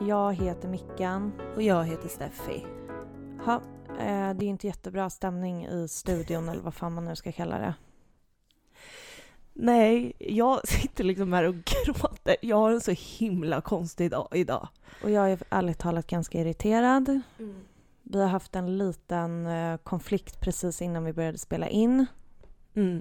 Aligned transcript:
Jag 0.00 0.34
heter 0.34 0.68
Mickan. 0.68 1.32
Och 1.54 1.62
jag 1.62 1.84
heter 1.84 2.08
Steffi. 2.08 2.66
Ha, 3.44 3.54
eh, 3.98 4.34
det 4.34 4.44
är 4.44 4.48
inte 4.48 4.66
jättebra 4.66 5.10
stämning 5.10 5.66
i 5.66 5.88
studion 5.88 6.48
eller 6.48 6.62
vad 6.62 6.74
fan 6.74 6.94
man 6.94 7.04
nu 7.04 7.16
ska 7.16 7.32
kalla 7.32 7.58
det. 7.58 7.74
Nej, 9.52 10.12
jag 10.18 10.68
sitter 10.68 11.04
liksom 11.04 11.32
här 11.32 11.44
och 11.44 11.54
gråter. 11.54 12.36
Jag 12.42 12.56
har 12.56 12.70
en 12.70 12.80
så 12.80 12.94
himla 13.18 13.60
konstig 13.60 14.10
dag 14.10 14.28
idag. 14.34 14.68
Och 15.02 15.10
jag 15.10 15.32
är 15.32 15.38
ärligt 15.50 15.78
talat 15.78 16.06
ganska 16.06 16.40
irriterad. 16.40 17.08
Mm. 17.38 17.64
Vi 18.02 18.20
har 18.20 18.28
haft 18.28 18.56
en 18.56 18.78
liten 18.78 19.46
eh, 19.46 19.76
konflikt 19.76 20.40
precis 20.40 20.82
innan 20.82 21.04
vi 21.04 21.12
började 21.12 21.38
spela 21.38 21.68
in. 21.68 22.06
Mm. 22.74 23.00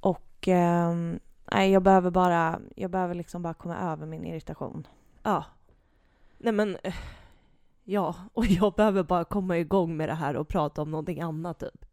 Och 0.00 0.48
eh, 0.48 0.94
nej, 1.52 1.70
jag 1.70 1.82
behöver 1.82 2.10
bara, 2.10 2.60
jag 2.76 2.90
behöver 2.90 3.14
liksom 3.14 3.42
bara 3.42 3.54
komma 3.54 3.92
över 3.92 4.06
min 4.06 4.24
irritation. 4.24 4.86
Ja. 5.22 5.44
Nej 6.38 6.52
men, 6.52 6.76
eh, 6.82 6.94
ja. 7.84 8.14
Och 8.32 8.46
jag 8.46 8.72
behöver 8.74 9.02
bara 9.02 9.24
komma 9.24 9.58
igång 9.58 9.96
med 9.96 10.08
det 10.08 10.14
här 10.14 10.36
och 10.36 10.48
prata 10.48 10.82
om 10.82 10.90
någonting 10.90 11.20
annat 11.20 11.58
typ. 11.58 11.84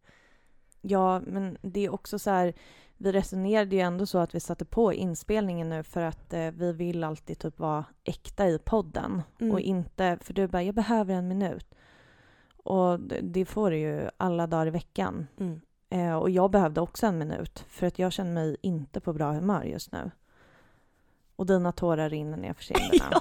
Ja, 0.80 1.20
men 1.20 1.58
det 1.62 1.80
är 1.84 1.92
också 1.94 2.18
så 2.18 2.30
här, 2.30 2.52
vi 2.96 3.12
resonerade 3.12 3.76
ju 3.76 3.82
ändå 3.82 4.06
så 4.06 4.18
att 4.18 4.34
vi 4.34 4.40
satte 4.40 4.64
på 4.64 4.92
inspelningen 4.92 5.68
nu 5.68 5.82
för 5.82 6.00
att 6.02 6.32
eh, 6.32 6.50
vi 6.50 6.72
vill 6.72 7.04
alltid 7.04 7.38
typ 7.38 7.58
vara 7.58 7.84
äkta 8.04 8.48
i 8.48 8.58
podden 8.58 9.22
Mm. 9.40 9.52
och 9.52 9.60
inte, 9.60 10.18
för 10.20 10.34
du 10.34 10.46
bara, 10.46 10.62
jag 10.62 10.74
behöver 10.74 11.14
en 11.14 11.28
minut. 11.28 11.74
Och 12.64 13.00
det- 13.00 13.20
det 13.20 13.44
får 13.44 13.70
du 13.70 13.76
ju 13.78 14.08
alla 14.16 14.46
dagar 14.46 14.66
i 14.66 14.70
veckan. 14.70 15.26
Mm. 15.40 15.60
Eh, 15.90 16.14
och 16.16 16.30
jag 16.30 16.50
behövde 16.50 16.80
också 16.80 17.06
en 17.06 17.18
minut 17.18 17.64
för 17.68 17.86
att 17.86 17.98
jag 17.98 18.12
känner 18.12 18.32
mig 18.32 18.56
inte 18.62 19.00
på 19.00 19.12
bra 19.12 19.32
humör 19.32 19.62
just 19.62 19.92
nu. 19.92 20.10
Och 21.36 21.46
dina 21.46 21.72
tårar 21.72 22.10
rinner 22.10 22.36
ner 22.36 22.52
för 22.52 22.62
kinderna. 22.62 23.20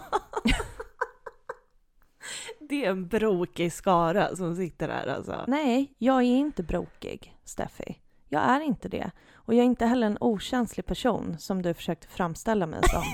Det 2.70 2.86
är 2.86 2.90
en 2.90 3.08
brokig 3.08 3.74
skara 3.74 4.36
som 4.36 4.56
sitter 4.56 4.90
här 4.90 5.08
alltså. 5.08 5.44
Nej, 5.48 5.94
jag 5.98 6.18
är 6.18 6.38
inte 6.38 6.64
brokig, 6.64 7.38
Steffi. 7.44 7.98
Jag 8.30 8.42
är 8.42 8.62
inte 8.62 8.90
det. 8.90 9.12
Och 9.34 9.54
jag 9.54 9.60
är 9.60 9.66
inte 9.66 9.86
heller 9.86 10.08
en 10.08 10.18
okänslig 10.22 10.86
person 10.86 11.36
som 11.40 11.62
du 11.62 11.74
försökte 11.74 12.08
framställa 12.08 12.66
mig 12.66 12.80
som. 12.84 13.04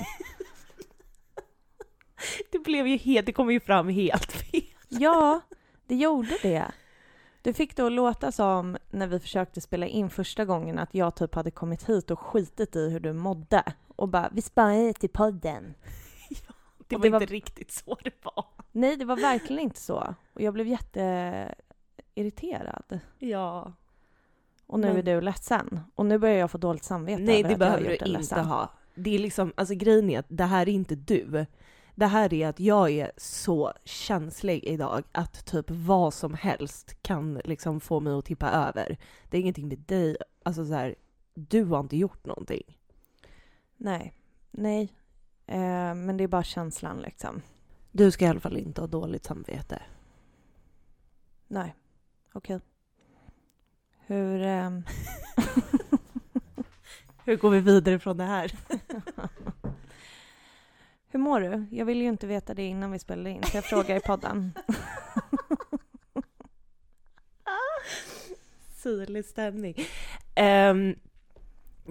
Det 2.51 2.59
blev 2.59 2.87
ju 2.87 2.97
helt, 2.97 3.25
det 3.25 3.33
kom 3.33 3.51
ju 3.51 3.59
fram 3.59 3.89
helt 3.89 4.31
fel. 4.31 4.63
Ja, 4.89 5.41
det 5.87 5.95
gjorde 5.95 6.37
det. 6.41 6.71
Du 7.41 7.53
fick 7.53 7.75
det 7.75 7.85
att 7.85 7.91
låta 7.91 8.31
som 8.31 8.77
när 8.89 9.07
vi 9.07 9.19
försökte 9.19 9.61
spela 9.61 9.87
in 9.87 10.09
första 10.09 10.45
gången 10.45 10.79
att 10.79 10.93
jag 10.93 11.15
typ 11.15 11.35
hade 11.35 11.51
kommit 11.51 11.89
hit 11.89 12.11
och 12.11 12.19
skitit 12.19 12.75
i 12.75 12.89
hur 12.89 12.99
du 12.99 13.13
mådde. 13.13 13.63
Och 13.95 14.09
bara, 14.09 14.29
vi 14.31 14.41
sparar 14.41 14.93
till 14.93 15.09
podden. 15.09 15.73
Det 16.95 16.97
var 16.97 17.03
det 17.03 17.09
var- 17.09 17.21
inte 17.21 17.33
riktigt 17.33 17.71
så 17.85 17.97
det 18.03 18.13
var. 18.23 18.45
Nej, 18.71 18.95
det 18.97 19.05
var 19.05 19.15
verkligen 19.15 19.61
inte 19.63 19.79
så. 19.79 20.15
Och 20.33 20.41
jag 20.41 20.53
blev 20.53 20.67
jätteirriterad. 20.67 22.99
Ja. 23.19 23.73
Och 24.67 24.79
nu 24.79 24.87
Men- 24.87 24.97
är 24.97 25.03
du 25.03 25.21
ledsen. 25.21 25.79
Och 25.95 26.05
nu 26.05 26.17
börjar 26.17 26.35
jag 26.37 26.51
få 26.51 26.57
dåligt 26.57 26.83
samvete 26.83 27.21
Nej, 27.21 27.39
över 27.39 27.49
det 27.49 27.55
att 27.55 27.59
jag 27.61 27.67
har 27.67 27.71
behöver 27.77 27.87
du 27.87 27.93
inte 27.93 28.05
ledsen. 28.05 28.45
ha. 28.45 28.69
Det 28.95 29.15
är 29.15 29.19
liksom, 29.19 29.53
alltså 29.57 29.75
grejen 29.75 30.09
är 30.09 30.19
att 30.19 30.25
det 30.29 30.43
här 30.43 30.69
är 30.69 30.73
inte 30.73 30.95
du. 30.95 31.45
Det 31.95 32.05
här 32.05 32.33
är 32.33 32.47
att 32.47 32.59
jag 32.59 32.91
är 32.91 33.11
så 33.17 33.73
känslig 33.85 34.63
idag 34.63 35.03
att 35.11 35.45
typ 35.45 35.65
vad 35.69 36.13
som 36.13 36.33
helst 36.33 36.97
kan 37.01 37.41
liksom 37.45 37.79
få 37.79 37.99
mig 37.99 38.13
att 38.13 38.25
tippa 38.25 38.51
över. 38.51 38.97
Det 39.29 39.37
är 39.37 39.41
ingenting 39.41 39.67
med 39.67 39.79
dig, 39.79 40.17
alltså 40.43 40.65
så 40.65 40.73
här, 40.73 40.95
du 41.33 41.63
har 41.63 41.79
inte 41.79 41.97
gjort 41.97 42.25
någonting. 42.25 42.77
Nej, 43.77 44.13
nej. 44.51 44.93
Eh, 45.51 45.95
men 45.95 46.17
det 46.17 46.23
är 46.23 46.27
bara 46.27 46.43
känslan 46.43 47.01
liksom. 47.01 47.41
Du 47.91 48.11
ska 48.11 48.25
i 48.25 48.27
alla 48.27 48.39
fall 48.39 48.57
inte 48.57 48.81
ha 48.81 48.87
dåligt 48.87 49.25
samvete. 49.25 49.81
Nej, 51.47 51.75
okej. 52.33 52.59
Hur... 54.05 54.41
ehm, 54.41 54.83
Hur 57.25 57.35
går 57.37 57.49
vi 57.49 57.59
vidare 57.59 57.99
från 57.99 58.17
det 58.17 58.23
här? 58.23 58.51
Hur 61.07 61.19
mår 61.19 61.41
du? 61.41 61.65
Jag 61.71 61.85
vill 61.85 62.01
ju 62.01 62.07
inte 62.07 62.27
veta 62.27 62.53
det 62.53 62.63
innan 62.63 62.91
vi 62.91 62.99
spelade 62.99 63.29
in, 63.29 63.43
så 63.43 63.57
jag 63.57 63.65
frågar 63.65 63.95
i 63.95 63.99
podden. 63.99 64.53
Syrlig 68.75 69.25
stämning. 69.25 69.75
Ehm, 70.35 70.95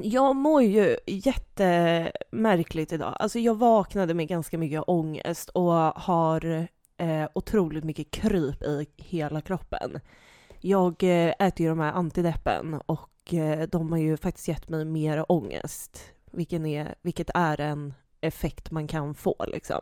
jag 0.05 0.37
mår 0.37 0.62
ju 0.62 0.97
jättemärkligt 1.06 2.93
idag. 2.93 3.16
Alltså 3.19 3.38
jag 3.38 3.55
vaknade 3.55 4.15
med 4.15 4.28
ganska 4.28 4.59
mycket 4.59 4.83
ångest 4.87 5.49
och 5.49 5.72
har 6.00 6.69
eh, 6.97 7.28
otroligt 7.33 7.84
mycket 7.84 8.10
kryp 8.10 8.62
i 8.62 8.87
hela 8.97 9.41
kroppen. 9.41 10.00
Jag 10.60 11.03
eh, 11.03 11.34
äter 11.39 11.60
ju 11.60 11.69
de 11.69 11.78
här 11.81 11.93
antideppen 11.93 12.81
och 12.87 13.34
eh, 13.34 13.69
de 13.69 13.93
har 13.93 13.99
ju 13.99 14.16
faktiskt 14.16 14.49
gett 14.49 14.69
mig 14.69 14.84
mer 14.84 15.33
ångest. 15.33 16.00
Vilken 16.31 16.66
är, 16.66 16.94
vilket 17.03 17.31
är 17.34 17.60
en 17.60 17.94
effekt 18.21 18.71
man 18.71 18.87
kan 18.87 19.15
få 19.15 19.37
liksom. 19.49 19.81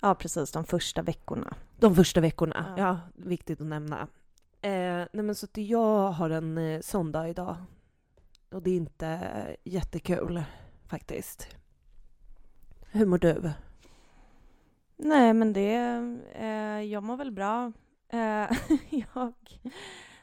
Ja, 0.00 0.14
precis. 0.14 0.52
De 0.52 0.64
första 0.64 1.02
veckorna. 1.02 1.54
De 1.78 1.94
första 1.94 2.20
veckorna, 2.20 2.74
Ja. 2.76 2.82
ja, 2.82 2.98
viktigt 3.14 3.60
att 3.60 3.66
nämna. 3.66 4.08
Eh, 4.60 5.06
nej 5.12 5.22
men 5.22 5.34
så 5.34 5.44
att 5.46 5.56
jag 5.56 6.10
har 6.10 6.30
en 6.30 6.58
eh, 6.58 6.80
sån 6.80 7.12
dag 7.12 7.30
idag. 7.30 7.56
Och 8.50 8.62
det 8.62 8.70
är 8.70 8.76
inte 8.76 9.56
jättekul 9.64 10.42
faktiskt. 10.86 11.48
Hur 12.90 13.06
mår 13.06 13.18
du? 13.18 13.50
Nej, 14.96 15.34
men 15.34 15.52
det... 15.52 15.74
Eh, 16.34 16.80
jag 16.82 17.02
mår 17.02 17.16
väl 17.16 17.30
bra. 17.30 17.72
Eh, 18.08 18.50
jag... 19.14 19.34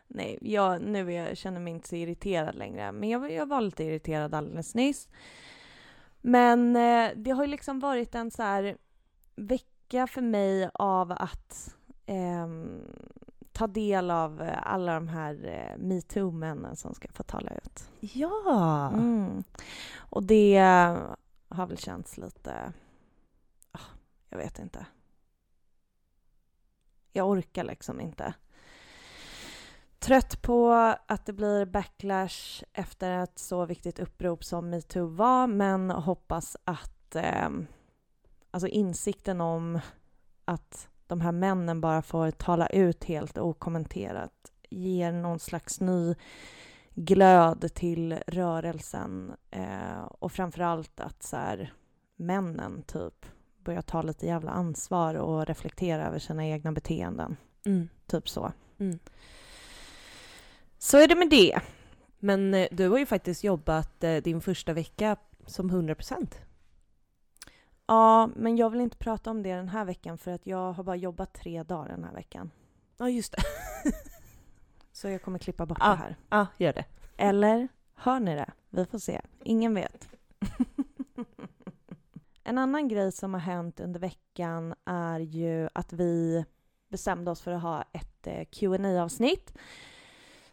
Nej, 0.07 0.37
jag, 0.41 0.81
nu 0.81 1.13
är 1.13 1.27
jag, 1.27 1.37
känner 1.37 1.59
mig 1.59 1.73
inte 1.73 1.87
så 1.87 1.95
irriterad 1.95 2.55
längre. 2.55 2.91
Men 2.91 3.09
jag, 3.09 3.31
jag 3.31 3.45
var 3.45 3.61
lite 3.61 3.83
irriterad 3.83 4.33
alldeles 4.33 4.75
nyss. 4.75 5.09
Men 6.21 6.75
eh, 6.75 7.11
det 7.15 7.31
har 7.31 7.43
ju 7.43 7.51
liksom 7.51 7.79
varit 7.79 8.15
en 8.15 8.31
så 8.31 8.43
här 8.43 8.77
vecka 9.35 10.07
för 10.07 10.21
mig 10.21 10.69
av 10.73 11.11
att 11.11 11.75
ehm, 12.05 12.81
ta 13.55 13.67
del 13.67 14.11
av 14.11 14.41
eh, 14.41 14.59
alla 14.63 14.93
de 14.93 15.07
här 15.07 15.45
eh, 15.45 15.77
metoo-männen 15.77 16.75
som 16.75 16.93
ska 16.93 17.07
få 17.11 17.23
tala 17.23 17.51
ut. 17.51 17.89
Ja! 17.99 18.89
Mm. 18.93 19.43
Och 19.97 20.23
det 20.23 20.57
har 21.49 21.67
väl 21.67 21.77
känts 21.77 22.17
lite... 22.17 22.73
ah, 23.71 23.79
jag 24.29 24.37
vet 24.37 24.59
inte. 24.59 24.85
Jag 27.13 27.29
orkar 27.29 27.63
liksom 27.63 28.01
inte. 28.01 28.33
Trött 29.99 30.41
på 30.41 30.73
att 31.07 31.25
det 31.25 31.33
blir 31.33 31.65
backlash 31.65 32.63
efter 32.73 33.23
ett 33.23 33.39
så 33.39 33.65
viktigt 33.65 33.99
upprop 33.99 34.43
som 34.43 34.69
metoo 34.69 35.07
var 35.07 35.47
men 35.47 35.91
hoppas 35.91 36.57
att 36.63 37.15
eh, 37.15 37.49
alltså 38.51 38.67
insikten 38.67 39.41
om 39.41 39.79
att 40.45 40.89
de 41.07 41.21
här 41.21 41.31
männen 41.31 41.81
bara 41.81 42.01
får 42.01 42.31
tala 42.31 42.67
ut 42.67 43.03
helt 43.03 43.37
okommenterat 43.37 44.31
ger 44.69 45.11
någon 45.11 45.39
slags 45.39 45.81
ny 45.81 46.15
glöd 46.95 47.73
till 47.73 48.19
rörelsen 48.27 49.33
eh, 49.51 50.03
och 50.19 50.31
framförallt 50.31 50.99
att 50.99 51.23
så 51.23 51.37
här, 51.37 51.73
männen 52.15 52.83
typ 52.87 53.25
börjar 53.63 53.81
ta 53.81 54.01
lite 54.01 54.25
jävla 54.25 54.51
ansvar 54.51 55.15
och 55.15 55.45
reflektera 55.45 56.07
över 56.07 56.19
sina 56.19 56.45
egna 56.45 56.71
beteenden. 56.71 57.37
Mm. 57.65 57.89
Typ 58.07 58.29
så. 58.29 58.51
Mm. 58.79 58.99
Så 60.77 60.97
är 60.97 61.07
det 61.07 61.15
med 61.15 61.29
det. 61.29 61.59
Men 62.19 62.53
eh, 62.53 62.67
du 62.71 62.89
har 62.89 62.97
ju 62.97 63.05
faktiskt 63.05 63.43
jobbat 63.43 64.03
eh, 64.03 64.15
din 64.15 64.41
första 64.41 64.73
vecka 64.73 65.15
som 65.45 65.69
100 65.69 65.95
procent. 65.95 66.39
Ja, 67.87 68.29
men 68.35 68.57
jag 68.57 68.69
vill 68.69 68.81
inte 68.81 68.97
prata 68.97 69.31
om 69.31 69.43
det 69.43 69.55
den 69.55 69.69
här 69.69 69.85
veckan 69.85 70.17
för 70.17 70.31
att 70.31 70.47
jag 70.47 70.73
har 70.73 70.83
bara 70.83 70.95
jobbat 70.95 71.33
tre 71.33 71.63
dagar 71.63 71.87
den 71.89 72.03
här 72.03 72.13
veckan. 72.13 72.51
Ja, 72.97 73.09
just 73.09 73.31
det. 73.31 73.43
Så 74.91 75.09
jag 75.09 75.21
kommer 75.21 75.39
klippa 75.39 75.65
bort 75.65 75.77
Ja. 75.81 75.89
det 75.89 75.95
här. 75.95 76.15
Ja, 76.29 76.47
gör 76.57 76.73
det. 76.73 76.85
Eller 77.17 77.67
hör 77.95 78.19
ni 78.19 78.35
det? 78.35 78.51
Vi 78.69 78.85
får 78.85 78.99
se. 78.99 79.21
Ingen 79.43 79.75
vet. 79.75 80.07
en 82.43 82.57
annan 82.57 82.87
grej 82.87 83.11
som 83.11 83.33
har 83.33 83.41
hänt 83.41 83.79
under 83.79 83.99
veckan 83.99 84.75
är 84.85 85.19
ju 85.19 85.69
att 85.73 85.93
vi 85.93 86.45
bestämde 86.89 87.31
oss 87.31 87.41
för 87.41 87.51
att 87.51 87.61
ha 87.61 87.83
ett 87.91 88.27
eh, 88.27 88.45
qa 88.51 89.01
avsnitt 89.03 89.53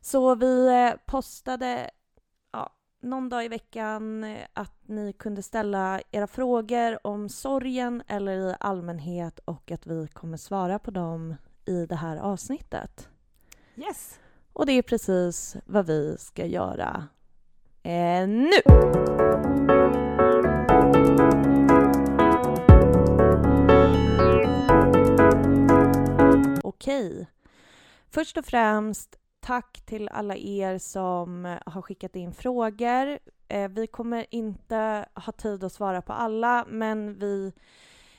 Så 0.01 0.35
vi 0.35 0.69
eh, 0.69 0.93
postade 1.07 1.91
någon 3.03 3.29
dag 3.29 3.45
i 3.45 3.49
veckan 3.49 4.25
eh, 4.25 4.47
att 4.53 4.75
ni 4.87 5.13
kunde 5.13 5.43
ställa 5.43 6.01
era 6.11 6.27
frågor 6.27 7.07
om 7.07 7.29
sorgen 7.29 8.03
eller 8.09 8.51
i 8.51 8.55
allmänhet 8.61 9.39
och 9.45 9.71
att 9.71 9.87
vi 9.87 10.09
kommer 10.09 10.37
svara 10.37 10.79
på 10.79 10.91
dem 10.91 11.35
i 11.65 11.87
det 11.87 11.97
här 11.97 12.17
avsnittet. 12.17 13.09
Yes! 13.77 14.19
Och 14.53 14.67
det 14.67 14.73
är 14.73 14.83
precis 14.83 15.57
vad 15.67 15.87
vi 15.87 16.17
ska 16.19 16.47
göra 16.47 17.09
eh, 17.83 18.29
nu! 18.29 18.51
Okej. 26.63 27.27
Först 28.11 28.37
och 28.37 28.45
främst 28.45 29.19
tack 29.43 29.81
till 29.87 30.09
alla 30.09 30.37
er 30.37 30.79
som 30.79 31.57
har 31.67 31.83
skickat 31.83 32.17
in 32.17 32.33
frågor. 32.33 33.19
Eh, 33.49 33.69
vi 33.69 33.87
kommer 33.87 34.27
inte 34.31 35.07
ha 35.15 35.33
tid 35.33 35.65
att 35.65 35.73
svara 35.73 36.03
på 36.03 36.13
alla, 36.13 36.65
men 36.69 37.19
vi 37.19 37.53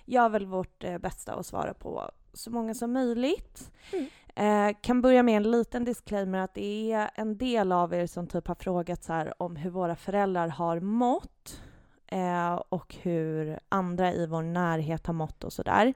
gör 0.06 0.30
väl 0.30 0.46
vårt 0.46 0.84
eh, 0.84 0.98
bästa 0.98 1.34
att 1.34 1.46
svara 1.46 1.74
på 1.74 2.12
så 2.34 2.52
många 2.52 2.74
som 2.74 2.94
möjligt. 2.94 3.72
Mm. 3.92 4.08
Eh, 4.36 4.76
kan 4.82 5.02
börja 5.02 5.24
med 5.24 5.38
en 5.38 5.52
liten 5.52 5.84
disclaimer 5.84 6.40
att 6.40 6.54
det 6.54 6.92
är 6.92 7.10
en 7.16 7.38
del 7.38 7.72
av 7.72 7.94
er 7.94 8.08
som 8.08 8.28
typ 8.28 8.48
har 8.48 8.56
frågat 8.56 9.04
så 9.04 9.14
här 9.14 9.42
om 9.42 9.56
hur 9.56 9.70
våra 9.70 9.96
föräldrar 9.96 10.48
har 10.48 10.80
mått 10.80 11.62
eh, 12.08 12.54
och 12.54 12.96
hur 13.02 13.60
andra 13.70 14.14
i 14.14 14.28
vår 14.28 14.42
närhet 14.42 15.08
har 15.08 15.14
mått 15.14 15.44
och 15.44 15.54
sådär. 15.54 15.94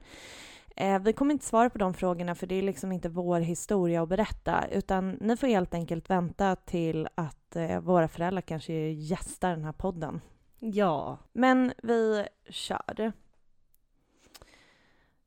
Eh, 0.80 0.98
vi 0.98 1.12
kommer 1.12 1.32
inte 1.32 1.46
svara 1.46 1.70
på 1.70 1.78
de 1.78 1.94
frågorna 1.94 2.34
för 2.34 2.46
det 2.46 2.54
är 2.54 2.62
liksom 2.62 2.92
inte 2.92 3.08
vår 3.08 3.40
historia 3.40 4.02
att 4.02 4.08
berätta 4.08 4.64
utan 4.70 5.10
ni 5.10 5.36
får 5.36 5.46
helt 5.46 5.74
enkelt 5.74 6.10
vänta 6.10 6.56
till 6.56 7.08
att 7.14 7.56
eh, 7.56 7.80
våra 7.80 8.08
föräldrar 8.08 8.40
kanske 8.40 8.72
gästar 8.90 9.50
den 9.50 9.64
här 9.64 9.72
podden. 9.72 10.20
Ja. 10.58 11.18
Men 11.32 11.72
vi 11.82 12.26
kör. 12.48 13.12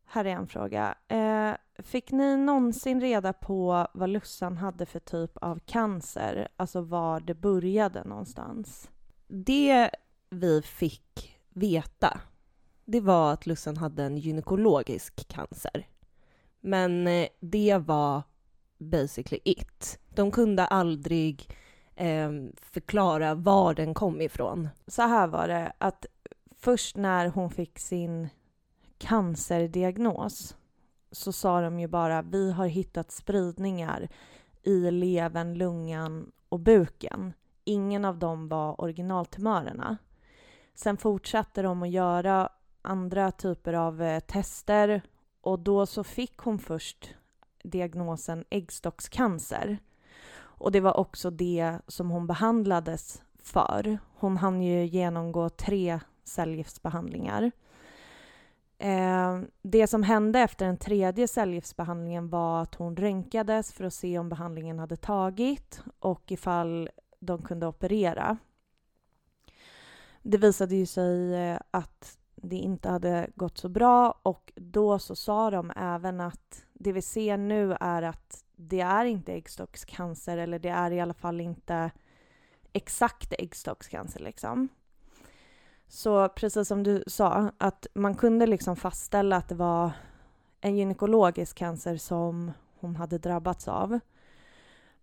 Här 0.06 0.26
är 0.26 0.30
en 0.30 0.48
fråga. 0.48 0.96
Eh, 1.08 1.54
fick 1.84 2.12
ni 2.12 2.38
någonsin 2.38 3.02
reda 3.02 3.34
på 3.34 3.88
vad 3.94 4.10
Lussan 4.10 4.58
hade 4.58 4.86
för 4.86 5.00
typ 5.00 5.38
av 5.38 5.60
cancer? 5.66 6.48
Alltså 6.56 6.82
var 6.82 7.20
det 7.20 7.36
började 7.36 8.04
någonstans? 8.04 8.90
Det 9.28 9.90
vi 10.30 10.62
fick 10.62 11.40
veta, 11.50 12.20
det 12.92 13.02
var 13.02 13.34
att 13.34 13.46
Lussan 13.46 13.78
hade 13.78 14.04
en 14.04 14.18
gynekologisk 14.18 15.28
cancer. 15.28 15.88
Men 16.60 17.08
eh, 17.08 17.28
det 17.40 17.78
var 17.78 18.22
basically 18.78 19.42
it. 19.46 20.00
De 20.10 20.32
kunde 20.32 20.66
aldrig 20.66 21.50
eh, 21.96 22.32
förklara 22.62 23.36
var 23.36 23.74
den 23.74 23.94
kom 23.94 24.22
ifrån. 24.22 24.70
Så 24.88 25.02
här 25.02 25.28
var 25.28 25.48
det 25.48 25.74
att 25.78 26.06
först 26.60 26.98
när 26.98 27.28
hon 27.28 27.50
fick 27.50 27.80
sin 27.80 28.30
cancerdiagnos 28.98 30.56
så 31.12 31.32
sa 31.32 31.62
de 31.62 31.80
ju 31.80 31.88
bara 31.88 32.22
vi 32.22 32.52
har 32.52 32.68
hittat 32.68 33.12
spridningar 33.12 34.10
i 34.64 34.92
levern, 34.92 35.54
lungan 35.54 36.32
och 36.50 36.60
buken. 36.60 37.34
Ingen 37.64 38.06
av 38.06 38.20
dem 38.20 38.48
var 38.48 38.82
originaltumörerna. 38.82 39.98
Sen 40.74 40.98
fortsatte 40.98 41.62
de 41.62 41.84
att 41.84 41.90
göra 41.90 42.50
andra 42.82 43.32
typer 43.32 43.74
av 43.74 44.02
eh, 44.02 44.20
tester 44.20 45.02
och 45.42 45.60
då 45.60 45.86
så 45.86 46.04
fick 46.04 46.38
hon 46.38 46.60
först 46.60 47.16
diagnosen 47.64 48.46
äggstockscancer. 48.50 49.78
Och 50.38 50.72
det 50.72 50.80
var 50.80 50.98
också 50.98 51.30
det 51.30 51.78
som 51.88 52.10
hon 52.10 52.28
behandlades 52.28 53.22
för. 53.44 54.00
Hon 54.16 54.38
hann 54.38 54.62
ju 54.62 54.86
genomgå 54.86 55.50
tre 55.50 56.00
cellgiftsbehandlingar. 56.24 57.52
Eh, 58.78 59.42
det 59.62 59.88
som 59.88 60.04
hände 60.04 60.40
efter 60.40 60.66
den 60.66 60.78
tredje 60.78 61.28
cellgiftsbehandlingen 61.28 62.30
var 62.30 62.62
att 62.62 62.76
hon 62.76 62.96
röntgades 62.96 63.74
för 63.74 63.84
att 63.84 63.94
se 63.94 64.20
om 64.20 64.30
behandlingen 64.30 64.80
hade 64.80 64.96
tagit 64.96 65.84
och 66.00 66.32
ifall 66.32 66.90
de 67.20 67.42
kunde 67.42 67.68
operera. 67.68 68.38
Det 70.22 70.38
visade 70.38 70.76
ju 70.76 70.86
sig 70.86 71.36
eh, 71.36 71.60
att 71.72 72.18
det 72.42 72.56
inte 72.56 72.90
hade 72.90 73.30
gått 73.36 73.58
så 73.58 73.70
bra 73.70 74.20
och 74.24 74.52
då 74.56 75.00
så 75.00 75.16
sa 75.16 75.50
de 75.52 75.72
även 75.76 76.22
att 76.22 76.66
det 76.74 76.92
vi 76.92 77.02
ser 77.02 77.38
nu 77.38 77.78
är 77.80 78.02
att 78.02 78.44
det 78.56 78.82
är 78.82 79.06
inte 79.06 79.34
äggstockscancer 79.34 80.38
eller 80.38 80.60
det 80.60 80.70
är 80.70 80.92
i 80.92 81.00
alla 81.00 81.14
fall 81.14 81.42
inte 81.42 81.92
exakt 82.74 83.34
äggstockscancer 83.40 84.20
liksom. 84.20 84.70
Så 85.88 86.30
precis 86.30 86.68
som 86.68 86.84
du 86.84 87.04
sa, 87.08 87.52
att 87.58 87.88
man 87.94 88.16
kunde 88.16 88.48
liksom 88.48 88.76
fastställa 88.76 89.36
att 89.36 89.50
det 89.50 89.56
var 89.56 89.92
en 90.62 90.78
gynekologisk 90.78 91.58
cancer 91.58 91.98
som 91.98 92.52
hon 92.80 92.96
hade 92.96 93.18
drabbats 93.18 93.68
av. 93.68 94.00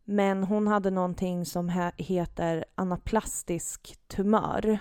Men 0.05 0.44
hon 0.44 0.67
hade 0.67 0.91
någonting 0.91 1.46
som 1.46 1.93
heter 1.96 2.64
anaplastisk 2.75 3.99
tumör. 4.06 4.79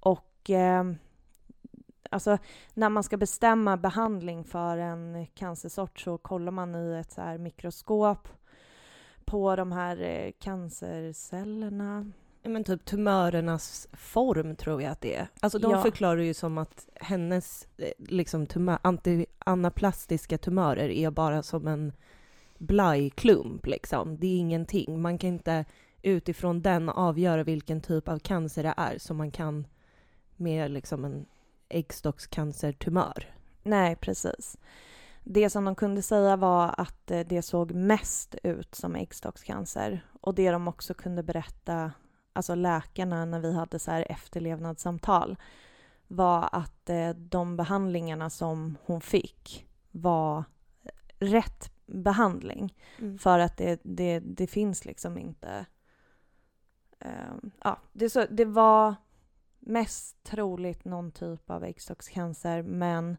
Och 0.00 0.50
eh, 0.50 0.84
alltså, 2.10 2.38
när 2.74 2.88
man 2.88 3.02
ska 3.02 3.16
bestämma 3.16 3.76
behandling 3.76 4.44
för 4.44 4.78
en 4.78 5.26
cancersort 5.26 6.00
så 6.00 6.18
kollar 6.18 6.52
man 6.52 6.74
i 6.74 6.98
ett 7.00 7.12
så 7.12 7.36
mikroskop 7.38 8.28
på 9.24 9.56
de 9.56 9.72
här 9.72 10.02
eh, 10.02 10.32
cancercellerna 10.38 12.12
men 12.42 12.64
typ 12.64 12.84
tumörernas 12.84 13.88
form 13.92 14.56
tror 14.56 14.82
jag 14.82 14.92
att 14.92 15.00
det 15.00 15.16
är. 15.16 15.28
Alltså 15.40 15.58
de 15.58 15.70
ja. 15.70 15.82
förklarar 15.82 16.20
ju 16.20 16.34
som 16.34 16.58
att 16.58 16.88
hennes 16.94 17.68
eh, 17.76 17.90
liksom 17.98 18.46
tumör, 18.46 18.78
anti, 18.82 19.26
anaplastiska 19.38 20.38
tumörer 20.38 20.88
är 20.88 21.10
bara 21.10 21.42
som 21.42 21.66
en 21.66 21.92
blajklump 22.58 23.66
liksom. 23.66 24.18
Det 24.18 24.26
är 24.26 24.38
ingenting. 24.38 25.02
Man 25.02 25.18
kan 25.18 25.28
inte 25.28 25.64
utifrån 26.02 26.62
den 26.62 26.88
avgöra 26.88 27.44
vilken 27.44 27.80
typ 27.80 28.08
av 28.08 28.18
cancer 28.18 28.62
det 28.62 28.74
är 28.76 28.98
som 28.98 29.16
man 29.16 29.30
kan 29.30 29.66
med 30.36 30.70
liksom 30.70 31.04
en 31.04 31.26
äggstockscancertumör. 31.68 33.34
Nej, 33.62 33.96
precis. 33.96 34.56
Det 35.24 35.50
som 35.50 35.64
de 35.64 35.74
kunde 35.74 36.02
säga 36.02 36.36
var 36.36 36.74
att 36.78 37.10
eh, 37.10 37.20
det 37.20 37.42
såg 37.42 37.72
mest 37.72 38.34
ut 38.42 38.74
som 38.74 38.96
äggstockscancer 38.96 40.06
och 40.20 40.34
det 40.34 40.50
de 40.50 40.68
också 40.68 40.94
kunde 40.94 41.22
berätta 41.22 41.92
alltså 42.32 42.54
läkarna 42.54 43.24
när 43.24 43.40
vi 43.40 43.54
hade 43.54 43.78
så 43.78 43.90
här 43.90 44.06
efterlevnadssamtal 44.08 45.36
var 46.06 46.48
att 46.52 46.90
eh, 46.90 47.10
de 47.10 47.56
behandlingarna 47.56 48.30
som 48.30 48.76
hon 48.84 49.00
fick 49.00 49.66
var 49.90 50.44
rätt 51.18 51.70
behandling. 51.86 52.74
Mm. 52.98 53.18
För 53.18 53.38
att 53.38 53.56
det, 53.56 53.80
det, 53.82 54.20
det 54.20 54.46
finns 54.46 54.84
liksom 54.84 55.18
inte... 55.18 55.66
Eh, 56.98 57.50
ja, 57.64 57.78
det, 57.92 58.10
så, 58.10 58.26
det 58.30 58.44
var 58.44 58.94
mest 59.68 60.22
troligt 60.22 60.84
någon 60.84 61.10
typ 61.10 61.50
av 61.50 61.64
äggstockscancer 61.64 62.62
men 62.62 63.16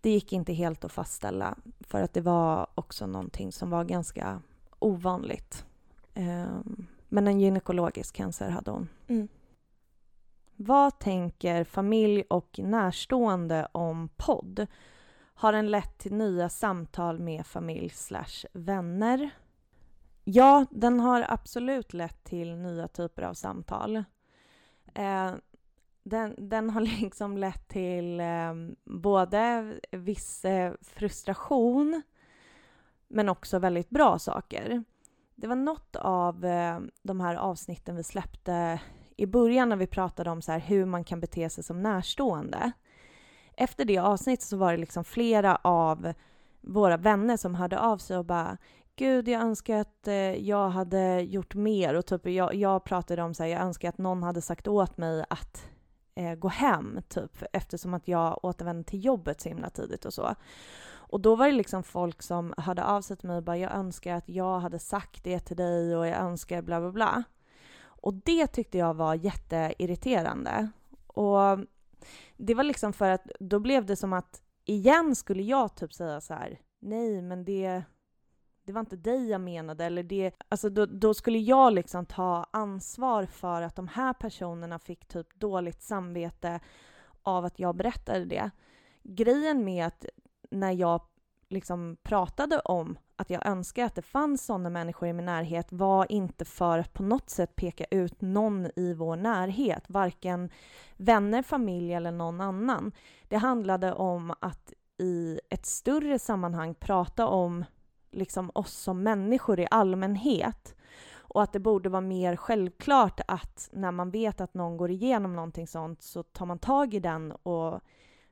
det 0.00 0.10
gick 0.10 0.32
inte 0.32 0.52
helt 0.52 0.84
att 0.84 0.92
fastställa 0.92 1.58
för 1.80 2.02
att 2.02 2.14
det 2.14 2.20
var 2.20 2.66
också 2.74 3.06
någonting 3.06 3.52
som 3.52 3.70
var 3.70 3.84
ganska 3.84 4.42
ovanligt. 4.78 5.66
Um, 6.14 6.86
men 7.08 7.28
en 7.28 7.40
gynekologisk 7.40 8.14
cancer 8.14 8.50
hade 8.50 8.70
hon. 8.70 8.88
Mm. 9.08 9.28
Vad 10.56 10.98
tänker 10.98 11.64
familj 11.64 12.24
och 12.30 12.58
närstående 12.58 13.68
om 13.72 14.08
podd? 14.16 14.66
Har 15.34 15.52
den 15.52 15.70
lett 15.70 15.98
till 15.98 16.14
nya 16.14 16.48
samtal 16.48 17.18
med 17.18 17.46
familj 17.46 17.90
slash 17.90 18.46
vänner? 18.52 19.30
Ja, 20.24 20.66
den 20.70 21.00
har 21.00 21.26
absolut 21.28 21.92
lett 21.92 22.24
till 22.24 22.56
nya 22.56 22.88
typer 22.88 23.22
av 23.22 23.34
samtal. 23.34 24.04
Eh, 24.94 25.34
den, 26.02 26.34
den 26.48 26.70
har 26.70 26.80
liksom 27.00 27.36
lett 27.36 27.68
till 27.68 28.20
eh, 28.20 28.54
både 28.84 29.72
viss 29.90 30.44
eh, 30.44 30.72
frustration 30.82 32.02
men 33.08 33.28
också 33.28 33.58
väldigt 33.58 33.90
bra 33.90 34.18
saker. 34.18 34.84
Det 35.34 35.46
var 35.46 35.56
något 35.56 35.96
av 35.96 36.44
eh, 36.44 36.80
de 37.02 37.20
här 37.20 37.34
avsnitten 37.34 37.96
vi 37.96 38.02
släppte 38.02 38.80
i 39.16 39.26
början 39.26 39.68
när 39.68 39.76
vi 39.76 39.86
pratade 39.86 40.30
om 40.30 40.42
så 40.42 40.52
här, 40.52 40.58
hur 40.58 40.84
man 40.84 41.04
kan 41.04 41.20
bete 41.20 41.50
sig 41.50 41.64
som 41.64 41.82
närstående. 41.82 42.72
Efter 43.56 43.84
det 43.84 43.98
avsnittet 43.98 44.44
så 44.44 44.56
var 44.56 44.72
det 44.72 44.78
liksom 44.78 45.04
flera 45.04 45.56
av 45.56 46.12
våra 46.60 46.96
vänner 46.96 47.36
som 47.36 47.54
hörde 47.54 47.80
av 47.80 47.98
sig 47.98 48.16
och 48.16 48.24
bara 48.24 48.58
Gud, 48.96 49.28
jag 49.28 49.42
önskar 49.42 49.80
att 49.80 50.08
eh, 50.08 50.14
jag 50.48 50.68
hade 50.68 51.20
gjort 51.20 51.54
mer 51.54 51.94
och 51.94 52.06
typ 52.06 52.26
jag, 52.26 52.54
jag 52.54 52.84
pratade 52.84 53.22
om 53.22 53.34
så 53.34 53.42
här, 53.42 53.50
jag 53.50 53.60
önskar 53.60 53.88
att 53.88 53.98
någon 53.98 54.22
hade 54.22 54.40
sagt 54.40 54.68
åt 54.68 54.96
mig 54.96 55.24
att 55.30 55.68
eh, 56.14 56.34
gå 56.34 56.48
hem 56.48 57.00
typ 57.08 57.42
eftersom 57.52 57.94
att 57.94 58.08
jag 58.08 58.44
återvände 58.44 58.84
till 58.84 59.04
jobbet 59.04 59.40
så 59.40 59.48
himla 59.48 59.70
tidigt 59.70 60.04
och 60.04 60.14
så. 60.14 60.34
Och 60.92 61.20
då 61.20 61.36
var 61.36 61.46
det 61.46 61.52
liksom 61.52 61.82
folk 61.82 62.22
som 62.22 62.54
hörde 62.56 62.84
av 62.84 63.02
sig 63.02 63.16
till 63.16 63.28
mig 63.28 63.36
och 63.36 63.42
bara 63.42 63.56
jag 63.56 63.72
önskar 63.72 64.14
att 64.14 64.28
jag 64.28 64.60
hade 64.60 64.78
sagt 64.78 65.24
det 65.24 65.40
till 65.40 65.56
dig 65.56 65.96
och 65.96 66.06
jag 66.06 66.18
önskar 66.18 66.62
bla 66.62 66.80
bla 66.80 66.92
bla. 66.92 67.24
Och 67.82 68.14
det 68.14 68.46
tyckte 68.46 68.78
jag 68.78 68.94
var 68.94 69.14
jätteirriterande. 69.14 70.68
Och 71.06 71.58
det 72.36 72.54
var 72.54 72.64
liksom 72.64 72.92
för 72.92 73.10
att 73.10 73.26
då 73.40 73.58
blev 73.58 73.86
det 73.86 73.96
som 73.96 74.12
att 74.12 74.42
igen 74.64 75.14
skulle 75.14 75.42
jag 75.42 75.74
typ 75.74 75.92
säga 75.92 76.20
så 76.20 76.34
här 76.34 76.60
nej 76.80 77.22
men 77.22 77.44
det 77.44 77.82
det 78.64 78.72
var 78.72 78.80
inte 78.80 78.96
dig 78.96 79.28
jag 79.28 79.40
menade 79.40 79.84
eller 79.84 80.02
det, 80.02 80.32
alltså 80.48 80.70
då, 80.70 80.86
då, 80.86 81.14
skulle 81.14 81.38
jag 81.38 81.72
liksom 81.72 82.06
ta 82.06 82.46
ansvar 82.50 83.26
för 83.26 83.62
att 83.62 83.76
de 83.76 83.88
här 83.88 84.12
personerna 84.12 84.78
fick 84.78 85.08
typ 85.08 85.40
dåligt 85.40 85.82
samvete 85.82 86.60
av 87.22 87.44
att 87.44 87.58
jag 87.58 87.76
berättade 87.76 88.24
det. 88.24 88.50
Grejen 89.02 89.64
med 89.64 89.86
att 89.86 90.06
när 90.50 90.72
jag 90.72 91.00
liksom 91.48 91.96
pratade 92.02 92.58
om 92.58 92.98
att 93.16 93.30
jag 93.30 93.46
önskar 93.46 93.84
att 93.84 93.94
det 93.94 94.02
fanns 94.02 94.46
sådana 94.46 94.70
människor 94.70 95.08
i 95.08 95.12
min 95.12 95.24
närhet 95.24 95.72
var 95.72 96.12
inte 96.12 96.44
för 96.44 96.78
att 96.78 96.92
på 96.92 97.02
något 97.02 97.30
sätt 97.30 97.56
peka 97.56 97.84
ut 97.90 98.20
någon 98.20 98.70
i 98.76 98.94
vår 98.94 99.16
närhet, 99.16 99.84
varken 99.86 100.50
vänner, 100.96 101.42
familj 101.42 101.94
eller 101.94 102.12
någon 102.12 102.40
annan. 102.40 102.92
Det 103.28 103.36
handlade 103.36 103.92
om 103.92 104.34
att 104.40 104.72
i 104.98 105.40
ett 105.50 105.66
större 105.66 106.18
sammanhang 106.18 106.74
prata 106.74 107.26
om 107.26 107.64
liksom 108.14 108.50
oss 108.54 108.72
som 108.72 109.02
människor 109.02 109.60
i 109.60 109.66
allmänhet 109.70 110.74
och 111.34 111.42
att 111.42 111.52
det 111.52 111.60
borde 111.60 111.88
vara 111.88 112.00
mer 112.00 112.36
självklart 112.36 113.20
att 113.28 113.68
när 113.72 113.90
man 113.90 114.10
vet 114.10 114.40
att 114.40 114.54
någon 114.54 114.76
går 114.76 114.90
igenom 114.90 115.36
någonting 115.36 115.66
sånt 115.66 116.02
så 116.02 116.22
tar 116.22 116.46
man 116.46 116.58
tag 116.58 116.94
i 116.94 117.00
den 117.00 117.32
och 117.32 117.80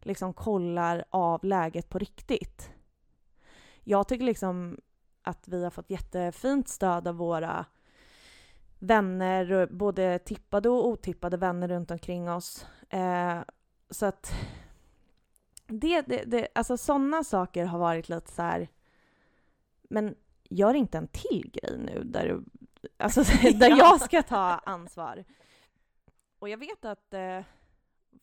liksom 0.00 0.34
kollar 0.34 1.04
av 1.10 1.44
läget 1.44 1.88
på 1.88 1.98
riktigt. 1.98 2.70
Jag 3.84 4.08
tycker 4.08 4.24
liksom 4.24 4.80
att 5.22 5.48
vi 5.48 5.64
har 5.64 5.70
fått 5.70 5.90
jättefint 5.90 6.68
stöd 6.68 7.08
av 7.08 7.14
våra 7.14 7.64
vänner, 8.78 9.68
både 9.70 10.18
tippade 10.18 10.68
och 10.68 10.86
otippade 10.86 11.36
vänner 11.36 11.68
runt 11.68 11.90
omkring 11.90 12.30
oss. 12.30 12.66
Eh, 12.90 13.40
så 13.90 14.06
att 14.06 14.32
det, 15.66 16.00
det, 16.00 16.24
det, 16.26 16.48
alltså 16.54 16.76
sådana 16.76 17.24
saker 17.24 17.64
har 17.64 17.78
varit 17.78 18.08
lite 18.08 18.32
så 18.32 18.42
här, 18.42 18.68
men 19.92 20.14
gör 20.48 20.74
inte 20.74 20.98
en 20.98 21.08
till 21.08 21.50
grej 21.52 21.78
nu 21.78 22.02
där, 22.04 22.40
alltså, 22.96 23.22
där 23.54 23.78
jag 23.78 24.00
ska 24.00 24.22
ta 24.22 24.60
ansvar. 24.64 25.24
Och 26.38 26.48
jag 26.48 26.58
vet 26.58 26.84
att 26.84 27.14
eh, 27.14 27.40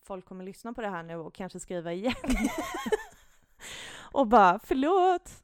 folk 0.04 0.26
kommer 0.26 0.44
lyssna 0.44 0.74
på 0.74 0.82
det 0.82 0.90
här 0.90 1.04
nu 1.04 1.16
och 1.16 1.34
kanske 1.34 1.60
skriva 1.60 1.94
igen. 1.94 2.14
och 4.12 4.28
bara 4.28 4.60
förlåt. 4.64 5.44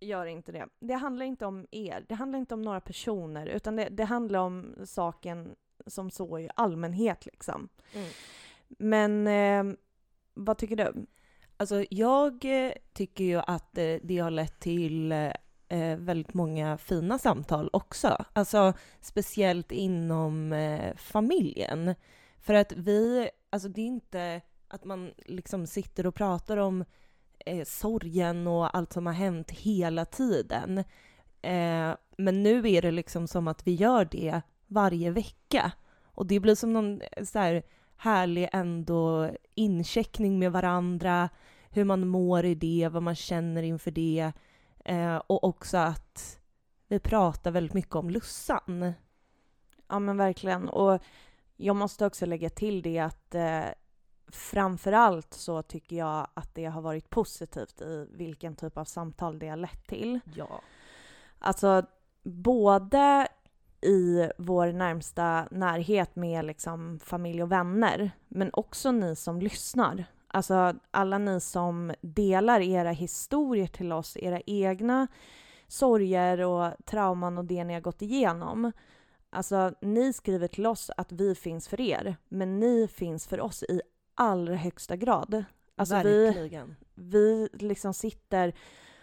Gör 0.00 0.26
inte 0.26 0.52
det. 0.52 0.68
Det 0.78 0.94
handlar 0.94 1.26
inte 1.26 1.46
om 1.46 1.66
er, 1.70 2.04
det 2.08 2.14
handlar 2.14 2.38
inte 2.38 2.54
om 2.54 2.62
några 2.62 2.80
personer, 2.80 3.46
utan 3.46 3.76
det, 3.76 3.88
det 3.88 4.04
handlar 4.04 4.38
om 4.38 4.74
saken 4.84 5.54
som 5.86 6.10
så 6.10 6.38
i 6.38 6.48
allmänhet 6.56 7.26
liksom. 7.26 7.68
Mm. 7.94 8.08
Men 8.68 9.26
eh, 9.26 9.76
vad 10.34 10.58
tycker 10.58 10.76
du? 10.76 11.06
Alltså 11.60 11.84
jag 11.90 12.44
eh, 12.44 12.72
tycker 12.92 13.24
ju 13.24 13.38
att 13.46 13.78
eh, 13.78 13.96
det 14.02 14.18
har 14.18 14.30
lett 14.30 14.60
till 14.60 15.12
eh, 15.12 15.96
väldigt 15.96 16.34
många 16.34 16.78
fina 16.78 17.18
samtal 17.18 17.70
också. 17.72 18.24
Alltså 18.32 18.72
speciellt 19.00 19.72
inom 19.72 20.54
familjen. 20.96 21.94
För 22.38 22.54
att 22.54 22.72
vi, 22.72 23.30
alltså 23.50 23.68
det 23.68 23.80
är 23.80 23.86
inte 23.86 24.40
att 24.68 24.84
man 24.84 25.10
liksom 25.26 25.66
sitter 25.66 26.06
och 26.06 26.14
pratar 26.14 26.56
om 26.56 26.84
eh, 27.46 27.64
sorgen 27.64 28.46
och 28.46 28.76
allt 28.76 28.92
som 28.92 29.06
har 29.06 29.12
hänt 29.12 29.50
hela 29.50 30.04
tiden. 30.04 30.78
Eh, 31.42 31.94
men 32.16 32.42
nu 32.42 32.70
är 32.70 32.82
det 32.82 32.90
liksom 32.90 33.26
som 33.26 33.48
att 33.48 33.66
vi 33.66 33.74
gör 33.74 34.04
det 34.04 34.40
varje 34.66 35.10
vecka. 35.10 35.72
Och 36.04 36.26
det 36.26 36.40
blir 36.40 36.54
som 36.54 36.72
någon 36.72 37.00
så 37.24 37.38
här 37.38 37.62
härlig 37.96 38.48
ändå 38.52 39.30
incheckning 39.54 40.38
med 40.38 40.52
varandra, 40.52 41.28
hur 41.70 41.84
man 41.84 42.08
mår 42.08 42.44
i 42.44 42.54
det, 42.54 42.88
vad 42.92 43.02
man 43.02 43.14
känner 43.14 43.62
inför 43.62 43.90
det. 43.90 44.32
Eh, 44.84 45.16
och 45.16 45.44
också 45.44 45.76
att 45.76 46.40
vi 46.88 46.98
pratar 46.98 47.50
väldigt 47.50 47.74
mycket 47.74 47.94
om 47.94 48.10
Lussan. 48.10 48.92
Ja 49.88 49.98
men 49.98 50.16
verkligen. 50.16 50.68
Och 50.68 51.02
jag 51.56 51.76
måste 51.76 52.06
också 52.06 52.26
lägga 52.26 52.50
till 52.50 52.82
det 52.82 52.98
att 52.98 53.34
eh, 53.34 53.64
framför 54.32 54.92
allt 54.92 55.34
så 55.34 55.62
tycker 55.62 55.96
jag 55.96 56.26
att 56.34 56.54
det 56.54 56.64
har 56.64 56.82
varit 56.82 57.10
positivt 57.10 57.80
i 57.80 58.06
vilken 58.10 58.56
typ 58.56 58.78
av 58.78 58.84
samtal 58.84 59.38
det 59.38 59.48
har 59.48 59.56
lett 59.56 59.86
till. 59.86 60.20
Ja. 60.34 60.60
Alltså, 61.38 61.86
både 62.22 63.28
i 63.80 64.30
vår 64.38 64.72
närmsta 64.72 65.48
närhet 65.50 66.16
med 66.16 66.44
liksom 66.44 67.00
familj 67.04 67.42
och 67.42 67.52
vänner, 67.52 68.10
men 68.28 68.50
också 68.52 68.92
ni 68.92 69.16
som 69.16 69.40
lyssnar. 69.40 70.04
Alltså 70.32 70.74
alla 70.90 71.18
ni 71.18 71.40
som 71.40 71.92
delar 72.00 72.60
era 72.60 72.90
historier 72.90 73.66
till 73.66 73.92
oss, 73.92 74.16
era 74.16 74.40
egna 74.46 75.06
sorger 75.68 76.40
och 76.40 76.72
trauman 76.84 77.38
och 77.38 77.44
det 77.44 77.64
ni 77.64 77.74
har 77.74 77.80
gått 77.80 78.02
igenom. 78.02 78.72
Alltså, 79.30 79.72
ni 79.80 80.12
skriver 80.12 80.48
till 80.48 80.66
oss 80.66 80.90
att 80.96 81.12
vi 81.12 81.34
finns 81.34 81.68
för 81.68 81.80
er, 81.80 82.16
men 82.28 82.60
ni 82.60 82.88
finns 82.88 83.26
för 83.26 83.40
oss 83.40 83.62
i 83.62 83.80
allra 84.14 84.54
högsta 84.54 84.96
grad. 84.96 85.44
Alltså 85.76 85.94
Verkligen. 85.94 86.76
Vi, 86.94 87.48
vi 87.52 87.58
liksom 87.66 87.94
sitter 87.94 88.54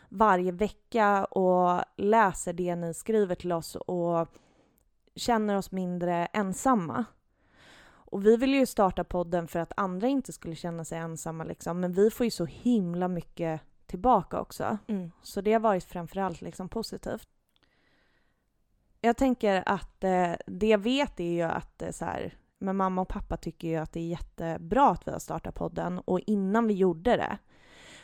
varje 0.09 0.51
vecka 0.51 1.25
och 1.25 1.83
läser 1.97 2.53
det 2.53 2.75
ni 2.75 2.93
skriver 2.93 3.35
till 3.35 3.51
oss 3.51 3.75
och 3.75 4.27
känner 5.15 5.55
oss 5.57 5.71
mindre 5.71 6.25
ensamma. 6.25 7.05
Och 8.11 8.25
vi 8.25 8.37
vill 8.37 8.53
ju 8.53 8.65
starta 8.65 9.03
podden 9.03 9.47
för 9.47 9.59
att 9.59 9.73
andra 9.77 10.07
inte 10.07 10.33
skulle 10.33 10.55
känna 10.55 10.85
sig 10.85 10.97
ensamma 10.97 11.43
liksom, 11.43 11.79
men 11.79 11.93
vi 11.93 12.09
får 12.11 12.23
ju 12.23 12.31
så 12.31 12.45
himla 12.45 13.07
mycket 13.07 13.61
tillbaka 13.85 14.39
också. 14.39 14.77
Mm. 14.87 15.11
Så 15.21 15.41
det 15.41 15.53
har 15.53 15.59
varit 15.59 15.83
framförallt 15.83 16.41
liksom 16.41 16.69
positivt. 16.69 17.27
Jag 19.01 19.17
tänker 19.17 19.63
att 19.65 20.03
eh, 20.03 20.33
det 20.45 20.67
jag 20.67 20.77
vet 20.77 21.19
är 21.19 21.31
ju 21.31 21.41
att 21.41 21.81
eh, 21.81 21.91
så 21.91 22.05
här, 22.05 22.37
men 22.59 22.75
mamma 22.75 23.01
och 23.01 23.07
pappa 23.07 23.37
tycker 23.37 23.67
ju 23.67 23.75
att 23.75 23.93
det 23.93 23.99
är 23.99 24.07
jättebra 24.07 24.89
att 24.89 25.07
vi 25.07 25.11
har 25.11 25.19
startat 25.19 25.55
podden 25.55 25.99
och 25.99 26.19
innan 26.19 26.67
vi 26.67 26.73
gjorde 26.73 27.17
det 27.17 27.37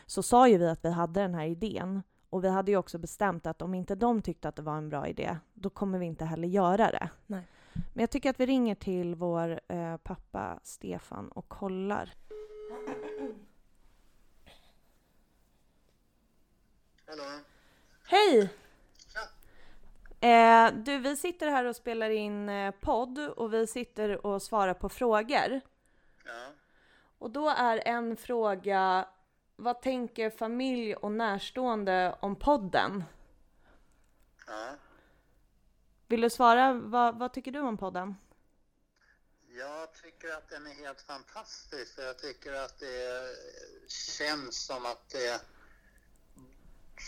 så 0.05 0.23
sa 0.23 0.47
ju 0.47 0.57
vi 0.57 0.67
att 0.69 0.85
vi 0.85 0.89
hade 0.89 1.21
den 1.21 1.35
här 1.35 1.45
idén 1.45 2.01
och 2.29 2.43
vi 2.43 2.49
hade 2.49 2.71
ju 2.71 2.77
också 2.77 2.97
bestämt 2.97 3.45
att 3.45 3.61
om 3.61 3.73
inte 3.73 3.95
de 3.95 4.21
tyckte 4.21 4.47
att 4.47 4.55
det 4.55 4.61
var 4.61 4.77
en 4.77 4.89
bra 4.89 5.07
idé, 5.07 5.37
då 5.53 5.69
kommer 5.69 5.99
vi 5.99 6.05
inte 6.05 6.25
heller 6.25 6.47
göra 6.47 6.91
det. 6.91 7.09
Nej. 7.27 7.47
Men 7.73 8.01
jag 8.01 8.09
tycker 8.09 8.29
att 8.29 8.39
vi 8.39 8.45
ringer 8.45 8.75
till 8.75 9.15
vår 9.15 9.59
eh, 9.67 9.97
pappa 9.97 10.59
Stefan 10.63 11.29
och 11.29 11.49
kollar. 11.49 12.13
Hallå? 17.05 17.23
Hej! 18.05 18.49
Eh, 20.23 20.73
du, 20.73 20.97
vi 20.97 21.15
sitter 21.15 21.47
här 21.47 21.65
och 21.65 21.75
spelar 21.75 22.09
in 22.09 22.49
eh, 22.49 22.71
podd 22.71 23.19
och 23.19 23.53
vi 23.53 23.67
sitter 23.67 24.25
och 24.25 24.41
svarar 24.41 24.73
på 24.73 24.89
frågor. 24.89 25.61
Ja. 26.25 26.51
Och 27.17 27.31
då 27.31 27.49
är 27.49 27.87
en 27.87 28.17
fråga, 28.17 29.07
vad 29.55 29.81
tänker 29.81 30.29
familj 30.29 30.95
och 30.95 31.11
närstående 31.11 32.15
om 32.19 32.35
podden? 32.35 33.03
Ja. 34.47 34.75
Vill 36.07 36.21
du 36.21 36.29
svara, 36.29 36.73
vad, 36.73 37.19
vad 37.19 37.33
tycker 37.33 37.51
du 37.51 37.59
om 37.59 37.77
podden? 37.77 38.15
Jag 39.57 39.93
tycker 39.93 40.37
att 40.37 40.49
den 40.49 40.67
är 40.67 40.73
helt 40.73 41.01
fantastisk. 41.01 41.93
Jag 41.97 42.19
tycker 42.19 42.53
att 42.53 42.79
det 42.79 43.35
känns 43.87 44.65
som 44.65 44.85
att 44.85 45.09
det 45.09 45.41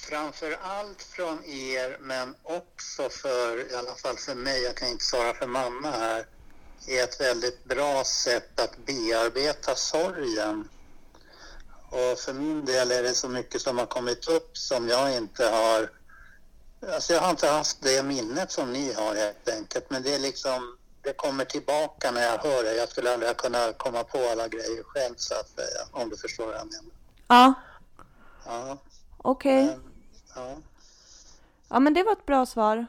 framför 0.10 0.58
allt 0.62 1.02
från 1.02 1.46
er, 1.46 1.98
men 2.02 2.36
också 2.44 3.10
för, 3.10 3.72
i 3.72 3.76
alla 3.76 3.96
fall 3.96 4.18
för 4.18 4.36
mig, 4.36 4.64
jag 4.64 4.76
kan 4.78 4.88
inte 4.88 5.06
svara 5.06 5.34
för 5.34 5.48
mamma 5.48 5.92
här, 5.92 6.26
är 6.88 7.04
ett 7.04 7.22
väldigt 7.22 7.64
bra 7.64 8.04
sätt 8.04 8.60
att 8.60 8.78
bearbeta 8.86 9.76
sorgen. 9.76 10.70
Och 11.90 12.20
för 12.20 12.34
min 12.34 12.66
del 12.66 12.92
är 12.92 13.04
det 13.04 13.14
så 13.14 13.30
mycket 13.30 13.62
som 13.62 13.78
har 13.78 13.86
kommit 13.86 14.28
upp 14.28 14.58
som 14.58 14.88
jag 14.88 15.16
inte 15.18 15.46
har... 15.46 15.90
Alltså 16.94 17.14
jag 17.14 17.22
har 17.22 17.30
inte 17.30 17.48
haft 17.48 17.82
det 17.82 18.04
minnet 18.04 18.52
som 18.52 18.74
ni 18.74 18.94
har 18.94 19.16
helt 19.16 19.50
enkelt, 19.50 19.90
men 19.90 20.04
det 20.04 20.16
är 20.16 20.20
liksom... 20.20 20.78
Det 21.02 21.14
kommer 21.14 21.46
tillbaka 21.46 22.12
när 22.12 22.22
jag 22.22 22.38
hör 22.38 22.64
det. 22.64 22.76
Jag 22.76 22.90
skulle 22.90 23.14
aldrig 23.14 23.38
kunna 23.38 23.74
komma 23.74 24.04
på 24.04 24.18
alla 24.18 24.48
grejer 24.48 24.84
själv, 24.84 25.16
så 25.18 25.34
att 25.34 25.50
säga, 25.50 25.88
om 25.92 26.10
du 26.10 26.18
förstår 26.18 26.46
vad 26.46 26.56
jag 26.56 26.66
menar. 26.66 26.92
Ja. 27.28 27.54
Ja. 28.46 28.78
Okej. 29.18 29.66
Okay. 29.66 29.78
Ja. 30.36 30.56
Ja, 31.70 31.80
men 31.80 31.94
det 31.94 32.04
var 32.04 32.12
ett 32.12 32.26
bra 32.26 32.46
svar. 32.46 32.88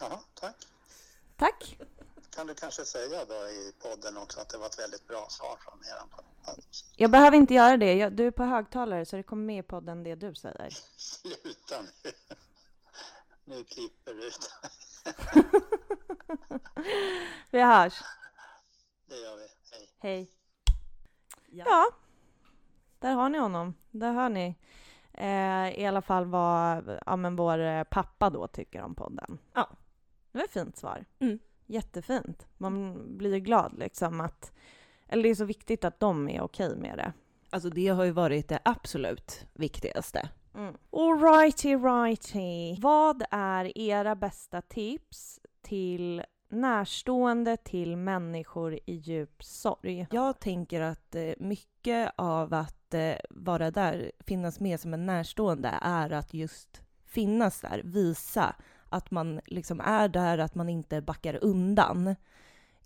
Ja, 0.00 0.20
tack. 0.34 0.56
Tack. 1.36 1.78
Kan 2.36 2.46
du 2.46 2.54
kanske 2.54 2.84
säga 2.84 3.24
då 3.24 3.34
i 3.34 3.72
podden 3.82 4.16
också 4.16 4.40
att 4.40 4.48
det 4.48 4.58
var 4.58 4.66
ett 4.66 4.78
väldigt 4.78 5.06
bra 5.06 5.26
svar 5.30 5.58
från 5.64 5.78
er? 5.84 6.56
Jag 6.96 7.10
behöver 7.10 7.36
inte 7.36 7.54
göra 7.54 7.76
det. 7.76 8.08
Du 8.08 8.26
är 8.26 8.30
på 8.30 8.42
högtalare 8.42 9.06
så 9.06 9.16
det 9.16 9.22
kommer 9.22 9.44
med 9.44 9.58
i 9.58 9.62
podden 9.62 10.02
det 10.02 10.14
du 10.14 10.34
säger. 10.34 10.68
Sluta 10.96 11.82
nu. 11.82 12.10
Nu 13.44 13.64
klipper 13.64 14.14
du 14.14 14.26
ut. 14.26 14.50
vi 17.50 17.60
hörs. 17.62 18.02
Det 19.06 19.16
gör 19.16 19.36
vi. 19.36 19.46
Hej. 19.70 19.90
Hej. 19.98 20.30
Ja. 21.50 21.64
ja. 21.66 21.86
Där 22.98 23.14
har 23.14 23.28
ni 23.28 23.38
honom. 23.38 23.74
Där 23.90 24.12
hör 24.12 24.28
ni. 24.28 24.56
Eh, 25.12 25.80
I 25.80 25.86
alla 25.86 26.02
fall 26.02 26.26
vad 26.26 26.98
ja, 27.06 27.16
men 27.16 27.36
vår 27.36 27.58
eh, 27.58 27.84
pappa 27.84 28.30
då 28.30 28.46
tycker 28.46 28.82
om 28.82 28.94
podden. 28.94 29.38
Ja. 29.52 29.68
Det 30.32 30.38
var 30.38 30.44
ett 30.44 30.52
fint 30.52 30.76
svar. 30.76 31.04
Mm. 31.18 31.38
Jättefint. 31.66 32.46
Man 32.58 33.02
blir 33.18 33.38
glad 33.38 33.78
liksom 33.78 34.20
att... 34.20 34.52
Eller 35.08 35.22
det 35.22 35.28
är 35.28 35.34
så 35.34 35.44
viktigt 35.44 35.84
att 35.84 36.00
de 36.00 36.28
är 36.28 36.42
okej 36.42 36.76
med 36.76 36.98
det. 36.98 37.12
Alltså 37.50 37.70
det 37.70 37.88
har 37.88 38.04
ju 38.04 38.10
varit 38.10 38.48
det 38.48 38.58
absolut 38.64 39.46
viktigaste. 39.52 40.28
Mm. 40.54 40.76
Alrighty, 40.92 41.76
righty. 41.76 42.80
Vad 42.80 43.22
är 43.30 43.78
era 43.78 44.14
bästa 44.14 44.62
tips 44.62 45.40
till 45.62 46.22
närstående 46.48 47.56
till 47.56 47.96
människor 47.96 48.74
i 48.74 48.94
djup 48.94 49.44
sorg? 49.44 50.06
Jag 50.10 50.40
tänker 50.40 50.80
att 50.80 51.14
eh, 51.14 51.32
mycket 51.38 52.12
av 52.16 52.54
att 52.54 52.94
eh, 52.94 53.14
vara 53.30 53.70
där, 53.70 54.12
finnas 54.26 54.60
med 54.60 54.80
som 54.80 54.94
en 54.94 55.06
närstående, 55.06 55.78
är 55.82 56.12
att 56.12 56.34
just 56.34 56.82
finnas 57.06 57.60
där, 57.60 57.82
visa 57.84 58.56
att 58.88 59.10
man 59.10 59.40
liksom 59.46 59.80
är 59.80 60.08
där, 60.08 60.38
att 60.38 60.54
man 60.54 60.68
inte 60.68 61.00
backar 61.00 61.38
undan. 61.44 62.16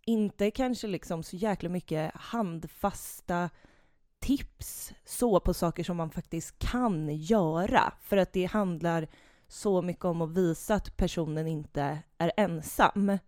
Inte 0.04 0.50
kanske 0.50 0.86
liksom 0.86 1.22
så 1.22 1.36
jäkla 1.36 1.68
mycket 1.68 2.14
handfasta 2.14 3.50
tips 4.20 4.92
så 5.04 5.40
på 5.40 5.54
saker 5.54 5.84
som 5.84 5.96
man 5.96 6.10
faktiskt 6.10 6.58
kan 6.58 7.16
göra, 7.16 7.92
för 8.02 8.16
att 8.16 8.32
det 8.32 8.44
handlar 8.44 9.08
så 9.48 9.82
mycket 9.82 10.04
om 10.04 10.22
att 10.22 10.30
visa 10.30 10.74
att 10.74 10.96
personen 10.96 11.46
inte 11.46 11.98
är 12.18 12.32
ensam. 12.36 13.18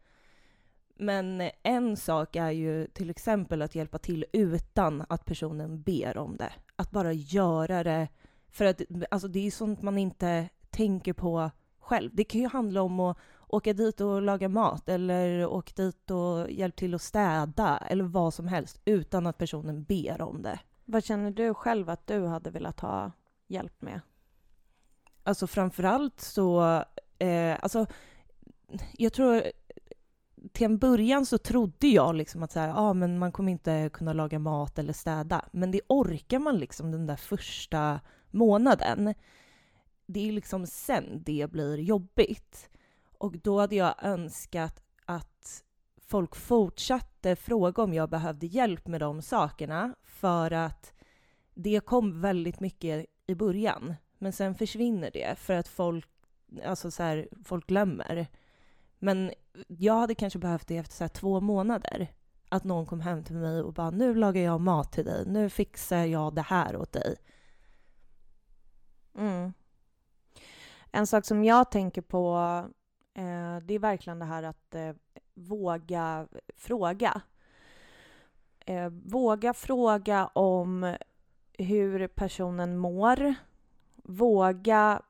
Men 0.96 1.50
en 1.62 1.96
sak 1.96 2.36
är 2.36 2.50
ju 2.50 2.86
till 2.86 3.10
exempel 3.10 3.62
att 3.62 3.74
hjälpa 3.74 3.98
till 3.98 4.24
utan 4.32 5.04
att 5.08 5.24
personen 5.24 5.82
ber 5.82 6.16
om 6.16 6.36
det. 6.36 6.52
Att 6.76 6.90
bara 6.90 7.12
göra 7.12 7.84
det. 7.84 8.08
För 8.48 8.64
att 8.64 8.80
alltså 9.10 9.28
det 9.28 9.46
är 9.46 9.50
sånt 9.50 9.82
man 9.82 9.98
inte 9.98 10.48
tänker 10.70 11.12
på 11.12 11.50
själv. 11.78 12.10
Det 12.14 12.24
kan 12.24 12.40
ju 12.40 12.48
handla 12.48 12.82
om 12.82 13.00
att 13.00 13.18
åka 13.48 13.72
dit 13.72 14.00
och 14.00 14.22
laga 14.22 14.48
mat 14.48 14.88
eller 14.88 15.46
åka 15.46 15.82
dit 15.82 16.10
och 16.10 16.50
hjälpa 16.50 16.76
till 16.76 16.94
att 16.94 17.02
städa 17.02 17.78
eller 17.78 18.04
vad 18.04 18.34
som 18.34 18.48
helst 18.48 18.80
utan 18.84 19.26
att 19.26 19.38
personen 19.38 19.84
ber 19.84 20.22
om 20.22 20.42
det. 20.42 20.58
Vad 20.90 21.04
känner 21.04 21.30
du 21.30 21.54
själv 21.54 21.90
att 21.90 22.06
du 22.06 22.26
hade 22.26 22.50
velat 22.50 22.80
ha 22.80 23.12
hjälp 23.46 23.82
med? 23.82 24.00
Alltså 25.22 25.46
framförallt 25.46 26.20
så, 26.20 26.62
eh, 27.18 27.56
alltså 27.60 27.86
jag 28.92 29.12
tror 29.12 29.42
till 30.52 30.64
en 30.64 30.78
början 30.78 31.26
så 31.26 31.38
trodde 31.38 31.86
jag 31.86 32.14
liksom 32.14 32.42
att 32.42 32.52
så 32.52 32.60
här, 32.60 32.72
ah, 32.76 32.92
men 32.92 33.18
man 33.18 33.32
kommer 33.32 33.52
inte 33.52 33.90
kunna 33.92 34.12
laga 34.12 34.38
mat 34.38 34.78
eller 34.78 34.92
städa. 34.92 35.44
Men 35.52 35.70
det 35.70 35.80
orkar 35.86 36.38
man 36.38 36.58
liksom 36.58 36.90
den 36.90 37.06
där 37.06 37.16
första 37.16 38.00
månaden. 38.30 39.14
Det 40.06 40.28
är 40.28 40.32
liksom 40.32 40.66
sen 40.66 41.22
det 41.22 41.50
blir 41.50 41.76
jobbigt. 41.76 42.70
Och 43.18 43.38
då 43.38 43.60
hade 43.60 43.76
jag 43.76 43.94
önskat 44.02 44.82
folk 46.10 46.36
fortsatte 46.36 47.36
fråga 47.36 47.82
om 47.82 47.94
jag 47.94 48.10
behövde 48.10 48.46
hjälp 48.46 48.86
med 48.86 49.00
de 49.00 49.22
sakerna 49.22 49.94
för 50.04 50.50
att 50.50 50.92
det 51.54 51.80
kom 51.80 52.20
väldigt 52.20 52.60
mycket 52.60 53.06
i 53.26 53.34
början. 53.34 53.94
Men 54.18 54.32
sen 54.32 54.54
försvinner 54.54 55.10
det 55.10 55.38
för 55.38 55.54
att 55.54 55.68
folk, 55.68 56.08
alltså 56.64 56.90
så 56.90 57.02
här, 57.02 57.28
folk 57.44 57.66
glömmer. 57.66 58.26
Men 58.98 59.32
jag 59.68 59.94
hade 59.94 60.14
kanske 60.14 60.38
behövt 60.38 60.66
det 60.66 60.76
efter 60.76 60.94
så 60.94 61.08
två 61.08 61.40
månader. 61.40 62.08
Att 62.48 62.64
någon 62.64 62.86
kom 62.86 63.00
hem 63.00 63.24
till 63.24 63.36
mig 63.36 63.62
och 63.62 63.72
bara 63.72 63.90
nu 63.90 64.14
lagar 64.14 64.42
jag 64.42 64.60
mat 64.60 64.92
till 64.92 65.04
dig, 65.04 65.26
nu 65.26 65.50
fixar 65.50 66.04
jag 66.04 66.34
det 66.34 66.42
här 66.42 66.76
åt 66.76 66.92
dig. 66.92 67.16
Mm. 69.14 69.52
En 70.90 71.06
sak 71.06 71.24
som 71.24 71.44
jag 71.44 71.70
tänker 71.70 72.02
på, 72.02 72.36
eh, 73.14 73.56
det 73.62 73.74
är 73.74 73.78
verkligen 73.78 74.18
det 74.18 74.24
här 74.24 74.42
att 74.42 74.74
eh, 74.74 74.92
våga 75.34 76.28
fråga. 76.56 77.22
Eh, 78.66 78.88
våga 78.88 79.54
fråga 79.54 80.26
om 80.26 80.96
hur 81.52 82.06
personen 82.06 82.78
mår. 82.78 83.34
Våga 83.96 85.02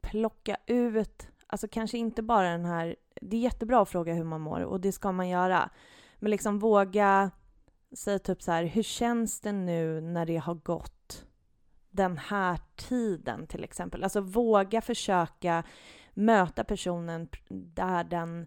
plocka 0.00 0.56
ut 0.66 1.28
Alltså 1.50 1.68
kanske 1.68 1.98
inte 1.98 2.22
bara 2.22 2.50
den 2.50 2.64
här... 2.64 2.96
Det 3.20 3.36
är 3.36 3.40
jättebra 3.40 3.82
att 3.82 3.88
fråga 3.88 4.14
hur 4.14 4.24
man 4.24 4.40
mår 4.40 4.60
och 4.60 4.80
det 4.80 4.92
ska 4.92 5.12
man 5.12 5.28
göra. 5.28 5.70
Men 6.18 6.30
liksom 6.30 6.58
våga 6.58 7.30
säga 7.92 8.18
typ 8.18 8.42
så 8.42 8.52
här, 8.52 8.64
hur 8.64 8.82
känns 8.82 9.40
det 9.40 9.52
nu 9.52 10.00
när 10.00 10.26
det 10.26 10.36
har 10.36 10.54
gått 10.54 11.26
den 11.90 12.18
här 12.18 12.58
tiden 12.76 13.46
till 13.46 13.64
exempel? 13.64 14.04
Alltså 14.04 14.20
våga 14.20 14.80
försöka 14.80 15.64
möta 16.14 16.64
personen 16.64 17.28
där 17.48 18.04
den 18.04 18.46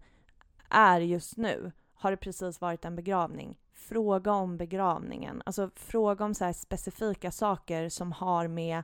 är 0.71 0.99
just 0.99 1.37
nu. 1.37 1.71
Har 1.93 2.11
det 2.11 2.17
precis 2.17 2.61
varit 2.61 2.85
en 2.85 2.95
begravning? 2.95 3.57
Fråga 3.73 4.31
om 4.31 4.57
begravningen. 4.57 5.41
Alltså 5.45 5.69
fråga 5.75 6.25
om 6.25 6.33
så 6.33 6.53
specifika 6.53 7.31
saker 7.31 7.89
som 7.89 8.11
har 8.11 8.47
med 8.47 8.83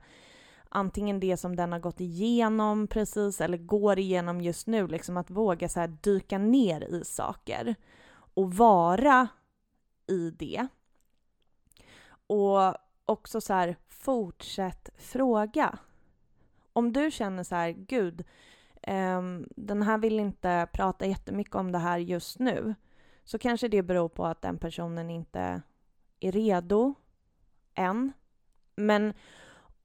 antingen 0.70 1.20
det 1.20 1.38
som 1.38 1.56
den 1.56 1.72
har 1.72 1.80
gått 1.80 2.02
igenom 2.02 2.88
precis 2.88 3.42
eller 3.42 3.58
går 3.58 4.00
igenom 4.00 4.42
just 4.42 4.68
nu, 4.68 4.88
liksom 4.88 5.18
att 5.18 5.30
våga 5.30 5.70
så 5.70 5.80
här 5.80 5.88
dyka 5.88 6.38
ner 6.38 6.82
i 6.82 7.06
saker 7.06 7.76
och 8.34 8.54
vara 8.54 9.28
i 10.08 10.32
det. 10.32 10.68
Och 12.28 12.76
också 13.06 13.42
så 13.42 13.54
här, 13.54 13.76
fortsätt 13.88 14.90
fråga. 14.98 15.78
Om 16.74 16.94
du 16.94 17.12
känner 17.12 17.44
så 17.44 17.56
här, 17.56 17.70
gud, 17.72 18.24
Ehm, 18.90 19.48
den 19.56 19.82
här 19.82 19.98
vill 19.98 20.20
inte 20.20 20.68
prata 20.74 21.06
jättemycket 21.06 21.56
om 21.56 21.72
det 21.72 21.78
här 21.78 21.98
just 21.98 22.40
nu, 22.40 22.76
så 23.24 23.38
kanske 23.40 23.68
det 23.68 23.84
beror 23.84 24.10
på 24.10 24.26
att 24.26 24.42
den 24.42 24.58
personen 24.58 25.10
inte 25.10 25.62
är 26.20 26.32
redo 26.32 26.96
än. 27.76 28.14
Men 28.76 29.14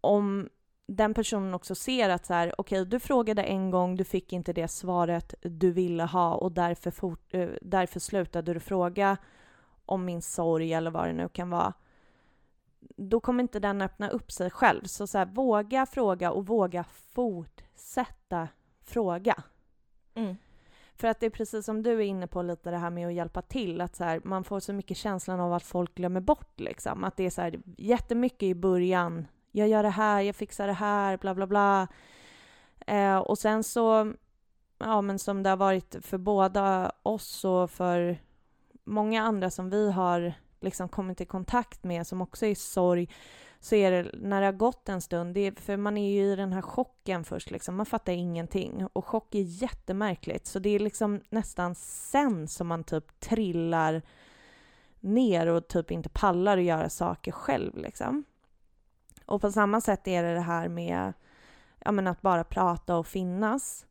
om 0.00 0.48
den 0.86 1.14
personen 1.14 1.54
också 1.54 1.74
ser 1.74 2.08
att 2.08 2.26
så 2.26 2.34
här, 2.34 2.54
okej, 2.58 2.80
okay, 2.80 2.90
du 2.90 3.00
frågade 3.00 3.42
en 3.42 3.70
gång, 3.70 3.96
du 3.96 4.04
fick 4.04 4.32
inte 4.32 4.52
det 4.52 4.68
svaret 4.68 5.34
du 5.40 5.72
ville 5.72 6.02
ha 6.02 6.34
och 6.34 6.52
därför, 6.52 6.90
fort, 6.90 7.34
eh, 7.34 7.48
därför 7.62 8.00
slutade 8.00 8.54
du 8.54 8.60
fråga 8.60 9.16
om 9.86 10.04
min 10.04 10.22
sorg 10.22 10.72
eller 10.72 10.90
vad 10.90 11.06
det 11.06 11.12
nu 11.12 11.28
kan 11.28 11.50
vara. 11.50 11.72
Då 12.96 13.20
kommer 13.20 13.42
inte 13.42 13.60
den 13.60 13.82
öppna 13.82 14.08
upp 14.08 14.32
sig 14.32 14.50
själv. 14.50 14.84
Så, 14.84 15.06
så 15.06 15.18
här, 15.18 15.26
våga 15.26 15.86
fråga 15.86 16.32
och 16.32 16.46
våga 16.46 16.84
fortsätta 16.84 18.48
fråga. 18.84 19.42
Mm. 20.14 20.36
För 20.94 21.08
att 21.08 21.20
det 21.20 21.26
är 21.26 21.30
precis 21.30 21.64
som 21.64 21.82
du 21.82 21.90
är 21.90 22.00
inne 22.00 22.26
på 22.26 22.42
lite 22.42 22.70
det 22.70 22.76
här 22.76 22.90
med 22.90 23.06
att 23.06 23.14
hjälpa 23.14 23.42
till, 23.42 23.80
att 23.80 23.96
så 23.96 24.04
här, 24.04 24.20
man 24.24 24.44
får 24.44 24.60
så 24.60 24.72
mycket 24.72 24.96
känslan 24.96 25.40
av 25.40 25.52
att 25.52 25.62
folk 25.62 25.94
glömmer 25.94 26.20
bort 26.20 26.60
liksom. 26.60 27.04
Att 27.04 27.16
det 27.16 27.24
är 27.24 27.30
så 27.30 27.42
här, 27.42 27.60
jättemycket 27.76 28.42
i 28.42 28.54
början 28.54 29.26
jag 29.52 29.68
gör 29.68 29.82
det 29.82 29.88
här, 29.88 30.20
jag 30.20 30.36
fixar 30.36 30.66
det 30.66 30.72
här, 30.72 31.16
bla 31.16 31.34
bla 31.34 31.46
bla. 31.46 31.88
Eh, 32.86 33.16
och 33.16 33.38
sen 33.38 33.64
så, 33.64 34.12
ja 34.78 35.00
men 35.00 35.18
som 35.18 35.42
det 35.42 35.50
har 35.50 35.56
varit 35.56 35.96
för 36.00 36.18
båda 36.18 36.92
oss 37.02 37.44
och 37.44 37.70
för 37.70 38.18
många 38.84 39.22
andra 39.22 39.50
som 39.50 39.70
vi 39.70 39.92
har 39.92 40.34
liksom 40.60 40.88
kommit 40.88 41.20
i 41.20 41.24
kontakt 41.24 41.84
med 41.84 42.06
som 42.06 42.22
också 42.22 42.46
är 42.46 42.50
i 42.50 42.54
sorg, 42.54 43.08
så 43.62 43.74
är 43.74 43.90
det 43.90 44.10
när 44.14 44.40
det 44.40 44.46
har 44.46 44.52
gått 44.52 44.88
en 44.88 45.00
stund, 45.00 45.34
det 45.34 45.40
är, 45.40 45.52
för 45.52 45.76
man 45.76 45.96
är 45.96 46.12
ju 46.12 46.32
i 46.32 46.36
den 46.36 46.52
här 46.52 46.62
chocken 46.62 47.24
först, 47.24 47.50
liksom, 47.50 47.76
man 47.76 47.86
fattar 47.86 48.12
ingenting. 48.12 48.86
Och 48.92 49.06
chock 49.06 49.34
är 49.34 49.42
jättemärkligt, 49.42 50.46
så 50.46 50.58
det 50.58 50.70
är 50.70 50.78
liksom 50.78 51.20
nästan 51.30 51.74
sen 51.74 52.48
som 52.48 52.66
man 52.66 52.84
typ 52.84 53.20
trillar 53.20 54.02
ner 55.00 55.46
och 55.46 55.68
typ 55.68 55.90
inte 55.90 56.08
pallar 56.08 56.58
att 56.58 56.64
göra 56.64 56.88
saker 56.88 57.32
själv. 57.32 57.76
Liksom. 57.76 58.24
Och 59.26 59.40
på 59.40 59.52
samma 59.52 59.80
sätt 59.80 60.08
är 60.08 60.22
det 60.22 60.34
det 60.34 60.40
här 60.40 60.68
med 60.68 61.12
ja, 61.84 61.92
men 61.92 62.06
att 62.06 62.22
bara 62.22 62.44
prata 62.44 62.96
och 62.96 63.06
finnas. 63.06 63.86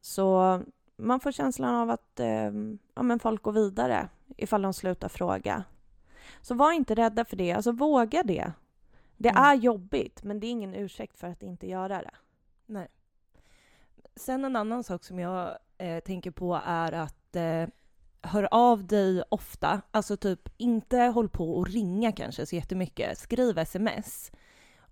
Så 0.00 0.60
man 0.96 1.20
får 1.20 1.32
känslan 1.32 1.74
av 1.74 1.90
att 1.90 2.20
eh, 2.20 2.52
ja, 2.94 3.02
men 3.02 3.18
folk 3.18 3.42
går 3.42 3.52
vidare 3.52 4.08
ifall 4.36 4.62
de 4.62 4.74
slutar 4.74 5.08
fråga. 5.08 5.64
Så 6.40 6.54
var 6.54 6.72
inte 6.72 6.94
rädda 6.94 7.24
för 7.24 7.36
det, 7.36 7.52
alltså 7.52 7.72
våga 7.72 8.22
det. 8.22 8.52
Det 9.18 9.28
mm. 9.28 9.42
är 9.42 9.54
jobbigt, 9.54 10.22
men 10.22 10.40
det 10.40 10.46
är 10.46 10.50
ingen 10.50 10.74
ursäkt 10.74 11.18
för 11.18 11.26
att 11.26 11.42
inte 11.42 11.66
göra 11.66 12.02
det. 12.02 12.14
Nej. 12.66 12.88
Sen 14.16 14.44
en 14.44 14.56
annan 14.56 14.84
sak 14.84 15.04
som 15.04 15.18
jag 15.18 15.58
eh, 15.78 16.00
tänker 16.00 16.30
på 16.30 16.60
är 16.64 16.92
att 16.92 17.36
eh, 17.36 17.66
hör 18.22 18.48
av 18.50 18.86
dig 18.86 19.22
ofta. 19.28 19.82
Alltså 19.90 20.16
typ 20.16 20.48
inte 20.56 20.98
håll 20.98 21.28
på 21.28 21.56
och 21.56 21.68
ringa 21.68 22.12
kanske 22.12 22.46
så 22.46 22.56
jättemycket. 22.56 23.18
Skriv 23.18 23.58
sms 23.58 24.32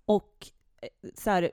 och 0.05 0.47
eh, 0.81 1.09
så 1.13 1.29
här, 1.29 1.51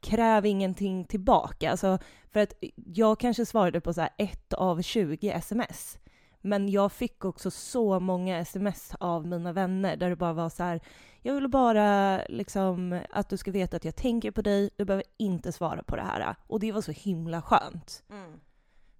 kräv 0.00 0.46
ingenting 0.46 1.04
tillbaka. 1.04 1.70
Alltså, 1.70 1.98
för 2.30 2.40
att 2.40 2.54
jag 2.74 3.20
kanske 3.20 3.46
svarade 3.46 3.80
på 3.80 3.92
så 3.92 4.00
här 4.00 4.10
ett 4.18 4.52
av 4.52 4.82
20 4.82 5.30
sms. 5.30 5.98
Men 6.46 6.68
jag 6.68 6.92
fick 6.92 7.24
också 7.24 7.50
så 7.50 8.00
många 8.00 8.38
sms 8.38 8.94
av 9.00 9.26
mina 9.26 9.52
vänner 9.52 9.96
där 9.96 10.10
det 10.10 10.16
bara 10.16 10.32
var 10.32 10.48
så 10.48 10.62
här, 10.62 10.80
jag 11.22 11.34
vill 11.34 11.48
bara 11.48 12.20
liksom 12.28 13.00
att 13.10 13.28
du 13.28 13.36
ska 13.36 13.50
veta 13.50 13.76
att 13.76 13.84
jag 13.84 13.96
tänker 13.96 14.30
på 14.30 14.42
dig, 14.42 14.70
du 14.76 14.84
behöver 14.84 15.04
inte 15.16 15.52
svara 15.52 15.82
på 15.82 15.96
det 15.96 16.02
här. 16.02 16.36
Och 16.46 16.60
det 16.60 16.72
var 16.72 16.80
så 16.80 16.92
himla 16.92 17.42
skönt. 17.42 18.02
Mm. 18.10 18.40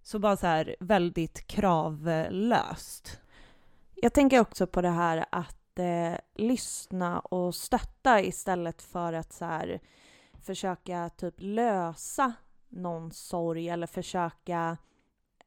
Så 0.03 0.19
bara 0.19 0.37
så 0.37 0.47
här 0.47 0.77
väldigt 0.81 1.47
kravlöst. 1.47 3.21
Jag 3.95 4.13
tänker 4.13 4.41
också 4.41 4.67
på 4.67 4.81
det 4.83 4.91
här 4.91 5.25
att 5.31 5.79
eh, 5.79 6.19
lyssna 6.35 7.21
och 7.21 7.55
stötta 7.55 8.21
istället 8.21 8.83
för 8.83 9.13
att 9.13 9.33
så 9.33 9.45
här, 9.45 9.81
försöka 10.43 11.11
typ 11.17 11.35
lösa 11.39 12.33
någon 12.69 13.13
sorg 13.13 13.69
eller 13.69 13.87
försöka 13.87 14.77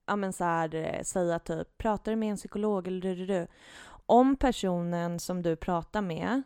ja 0.08 0.15
men 0.15 0.34
så 0.34 0.43
här, 0.43 0.76
eh, 0.76 1.04
säga 1.04 1.39
typ 1.39 1.78
pratar 1.78 2.12
du 2.12 2.15
med 2.15 2.32
en 2.32 2.38
psykolog 2.38 2.88
eller 2.88 3.02
du, 3.02 3.15
du, 3.15 3.26
du. 3.26 3.48
Om 4.06 4.36
personen 4.36 5.20
som 5.20 5.41
du 5.41 5.56
pratar 5.56 6.02
med 6.02 6.43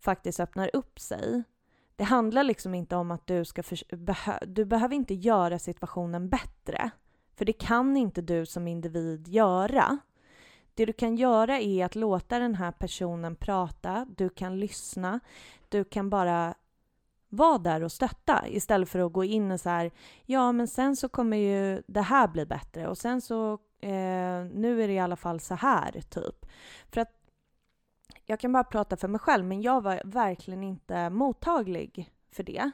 faktiskt 0.00 0.40
öppnar 0.40 0.70
upp 0.72 1.00
sig. 1.00 1.42
Det 1.96 2.04
handlar 2.04 2.44
liksom 2.44 2.74
inte 2.74 2.96
om 2.96 3.10
att 3.10 3.26
du 3.26 3.44
ska 3.44 3.62
för, 3.62 3.96
behö, 3.96 4.38
du 4.46 4.64
behöver 4.64 4.94
inte 4.94 5.14
göra 5.14 5.58
situationen 5.58 6.28
bättre. 6.28 6.90
För 7.36 7.44
det 7.44 7.52
kan 7.52 7.96
inte 7.96 8.22
du 8.22 8.46
som 8.46 8.68
individ 8.68 9.28
göra. 9.28 9.98
Det 10.74 10.86
du 10.86 10.92
kan 10.92 11.16
göra 11.16 11.60
är 11.60 11.84
att 11.84 11.94
låta 11.94 12.38
den 12.38 12.54
här 12.54 12.72
personen 12.72 13.36
prata, 13.36 14.06
du 14.16 14.28
kan 14.28 14.60
lyssna, 14.60 15.20
du 15.68 15.84
kan 15.84 16.10
bara 16.10 16.54
var 17.30 17.58
där 17.58 17.82
och 17.82 17.92
stötta 17.92 18.48
istället 18.48 18.88
för 18.88 18.98
att 18.98 19.12
gå 19.12 19.24
in 19.24 19.50
och 19.50 19.60
så 19.60 19.68
här, 19.68 19.90
ja 20.26 20.52
men 20.52 20.68
sen 20.68 20.96
så 20.96 21.08
kommer 21.08 21.36
ju 21.36 21.82
det 21.86 22.00
här 22.00 22.28
bli 22.28 22.46
bättre 22.46 22.88
och 22.88 22.98
sen 22.98 23.20
så 23.20 23.52
eh, 23.80 24.44
nu 24.52 24.82
är 24.82 24.88
det 24.88 24.94
i 24.94 24.98
alla 24.98 25.16
fall 25.16 25.40
så 25.40 25.54
här 25.54 26.00
typ. 26.10 26.46
För 26.88 27.00
att 27.00 27.12
jag 28.26 28.40
kan 28.40 28.52
bara 28.52 28.64
prata 28.64 28.96
för 28.96 29.08
mig 29.08 29.18
själv 29.18 29.44
men 29.44 29.62
jag 29.62 29.80
var 29.80 30.02
verkligen 30.04 30.62
inte 30.62 31.10
mottaglig 31.10 32.10
för 32.32 32.42
det. 32.42 32.70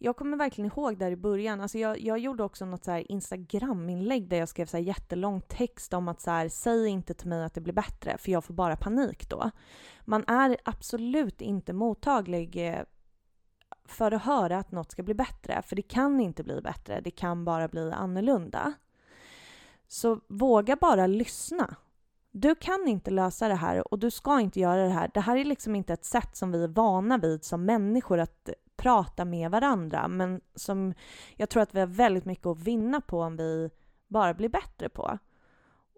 Jag 0.00 0.16
kommer 0.16 0.36
verkligen 0.36 0.70
ihåg 0.70 0.98
där 0.98 1.10
i 1.10 1.16
början, 1.16 1.60
alltså 1.60 1.78
jag, 1.78 2.00
jag 2.00 2.18
gjorde 2.18 2.44
också 2.44 2.64
något 2.64 2.84
så 2.84 2.90
här 2.90 3.12
Instagram-inlägg 3.12 4.28
där 4.28 4.36
jag 4.36 4.48
skrev 4.48 4.66
så 4.66 4.76
här 4.76 4.84
jättelång 4.84 5.40
text 5.40 5.94
om 5.94 6.08
att 6.08 6.20
så 6.20 6.30
här, 6.30 6.48
säg 6.48 6.88
inte 6.88 7.14
till 7.14 7.28
mig 7.28 7.44
att 7.44 7.54
det 7.54 7.60
blir 7.60 7.74
bättre 7.74 8.18
för 8.18 8.32
jag 8.32 8.44
får 8.44 8.54
bara 8.54 8.76
panik 8.76 9.28
då. 9.28 9.50
Man 10.04 10.24
är 10.26 10.56
absolut 10.64 11.40
inte 11.40 11.72
mottaglig 11.72 12.68
eh, 12.68 12.82
för 13.90 14.12
att 14.12 14.22
höra 14.22 14.58
att 14.58 14.72
något 14.72 14.92
ska 14.92 15.02
bli 15.02 15.14
bättre, 15.14 15.62
för 15.62 15.76
det 15.76 15.82
kan 15.82 16.20
inte 16.20 16.42
bli 16.42 16.60
bättre, 16.60 17.00
det 17.00 17.10
kan 17.10 17.44
bara 17.44 17.68
bli 17.68 17.92
annorlunda. 17.92 18.72
Så 19.88 20.20
våga 20.28 20.76
bara 20.76 21.06
lyssna. 21.06 21.76
Du 22.30 22.54
kan 22.54 22.88
inte 22.88 23.10
lösa 23.10 23.48
det 23.48 23.54
här 23.54 23.92
och 23.92 23.98
du 23.98 24.10
ska 24.10 24.40
inte 24.40 24.60
göra 24.60 24.84
det 24.84 24.90
här. 24.90 25.10
Det 25.14 25.20
här 25.20 25.36
är 25.36 25.44
liksom 25.44 25.76
inte 25.76 25.92
ett 25.92 26.04
sätt 26.04 26.36
som 26.36 26.52
vi 26.52 26.64
är 26.64 26.68
vana 26.68 27.18
vid 27.18 27.44
som 27.44 27.64
människor 27.64 28.18
att 28.18 28.48
prata 28.76 29.24
med 29.24 29.50
varandra, 29.50 30.08
men 30.08 30.40
som 30.54 30.94
jag 31.36 31.48
tror 31.48 31.62
att 31.62 31.74
vi 31.74 31.80
har 31.80 31.86
väldigt 31.86 32.24
mycket 32.24 32.46
att 32.46 32.58
vinna 32.58 33.00
på 33.00 33.20
om 33.20 33.36
vi 33.36 33.70
bara 34.06 34.34
blir 34.34 34.48
bättre 34.48 34.88
på. 34.88 35.18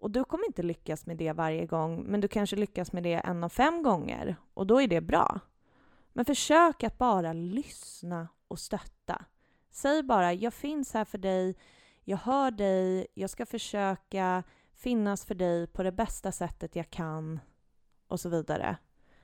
Och 0.01 0.11
du 0.11 0.23
kommer 0.23 0.45
inte 0.45 0.63
lyckas 0.63 1.05
med 1.05 1.17
det 1.17 1.33
varje 1.33 1.65
gång, 1.65 2.03
men 2.03 2.21
du 2.21 2.27
kanske 2.27 2.55
lyckas 2.55 2.91
med 2.91 3.03
det 3.03 3.13
en 3.13 3.43
av 3.43 3.49
fem 3.49 3.83
gånger 3.83 4.35
och 4.53 4.67
då 4.67 4.81
är 4.81 4.87
det 4.87 5.01
bra. 5.01 5.39
Men 6.13 6.25
försök 6.25 6.83
att 6.83 6.97
bara 6.97 7.33
lyssna 7.33 8.27
och 8.47 8.59
stötta. 8.59 9.25
Säg 9.69 10.03
bara 10.03 10.33
jag 10.33 10.53
finns 10.53 10.93
här 10.93 11.05
för 11.05 11.17
dig, 11.17 11.55
jag 12.03 12.17
hör 12.17 12.51
dig, 12.51 13.07
jag 13.13 13.29
ska 13.29 13.45
försöka 13.45 14.43
finnas 14.73 15.25
för 15.25 15.35
dig 15.35 15.67
på 15.67 15.83
det 15.83 15.91
bästa 15.91 16.31
sättet 16.31 16.75
jag 16.75 16.89
kan 16.89 17.39
och 18.07 18.19
så 18.19 18.29
vidare. 18.29 18.77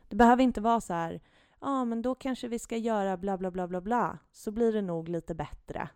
Det 0.08 0.16
behöver 0.16 0.44
inte 0.44 0.62
vara 0.62 0.82
så 0.82 0.94
här, 0.94 1.22
ja 1.60 1.68
ah, 1.68 1.86
men 1.86 2.02
då 2.02 2.16
kanske 2.16 2.48
vi 2.48 2.60
ska 2.60 2.78
göra 2.78 3.18
bla 3.18 3.38
bla 3.38 3.52
bla 3.52 3.68
bla 3.68 3.82
bla, 3.82 4.18
så 4.32 4.52
blir 4.52 4.74
det 4.74 4.82
nog 4.82 5.10
lite 5.10 5.36
bättre. 5.36 5.90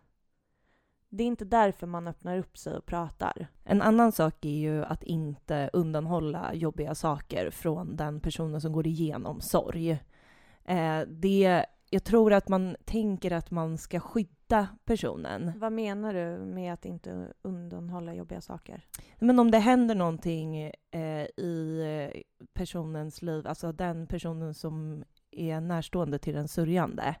Det 1.08 1.22
är 1.24 1.26
inte 1.26 1.44
därför 1.44 1.86
man 1.86 2.08
öppnar 2.08 2.38
upp 2.38 2.58
sig 2.58 2.76
och 2.76 2.86
pratar. 2.86 3.46
En 3.64 3.82
annan 3.82 4.12
sak 4.12 4.44
är 4.44 4.58
ju 4.58 4.84
att 4.84 5.02
inte 5.02 5.70
undanhålla 5.72 6.54
jobbiga 6.54 6.94
saker 6.94 7.50
från 7.50 7.96
den 7.96 8.20
personen 8.20 8.60
som 8.60 8.72
går 8.72 8.86
igenom 8.86 9.40
sorg. 9.40 9.98
Eh, 10.64 11.00
det, 11.00 11.66
jag 11.90 12.04
tror 12.04 12.32
att 12.32 12.48
man 12.48 12.76
tänker 12.84 13.30
att 13.30 13.50
man 13.50 13.78
ska 13.78 14.00
skydda 14.00 14.68
personen. 14.84 15.52
Vad 15.56 15.72
menar 15.72 16.14
du 16.14 16.44
med 16.44 16.72
att 16.72 16.84
inte 16.84 17.32
undanhålla 17.42 18.14
jobbiga 18.14 18.40
saker? 18.40 18.86
Men 19.18 19.38
om 19.38 19.50
det 19.50 19.58
händer 19.58 19.94
någonting 19.94 20.70
eh, 20.90 21.26
i 21.36 22.22
personens 22.52 23.22
liv, 23.22 23.46
alltså 23.46 23.72
den 23.72 24.06
personen 24.06 24.54
som 24.54 25.04
är 25.30 25.60
närstående 25.60 26.18
till 26.18 26.34
den 26.34 26.48
sörjande, 26.48 27.14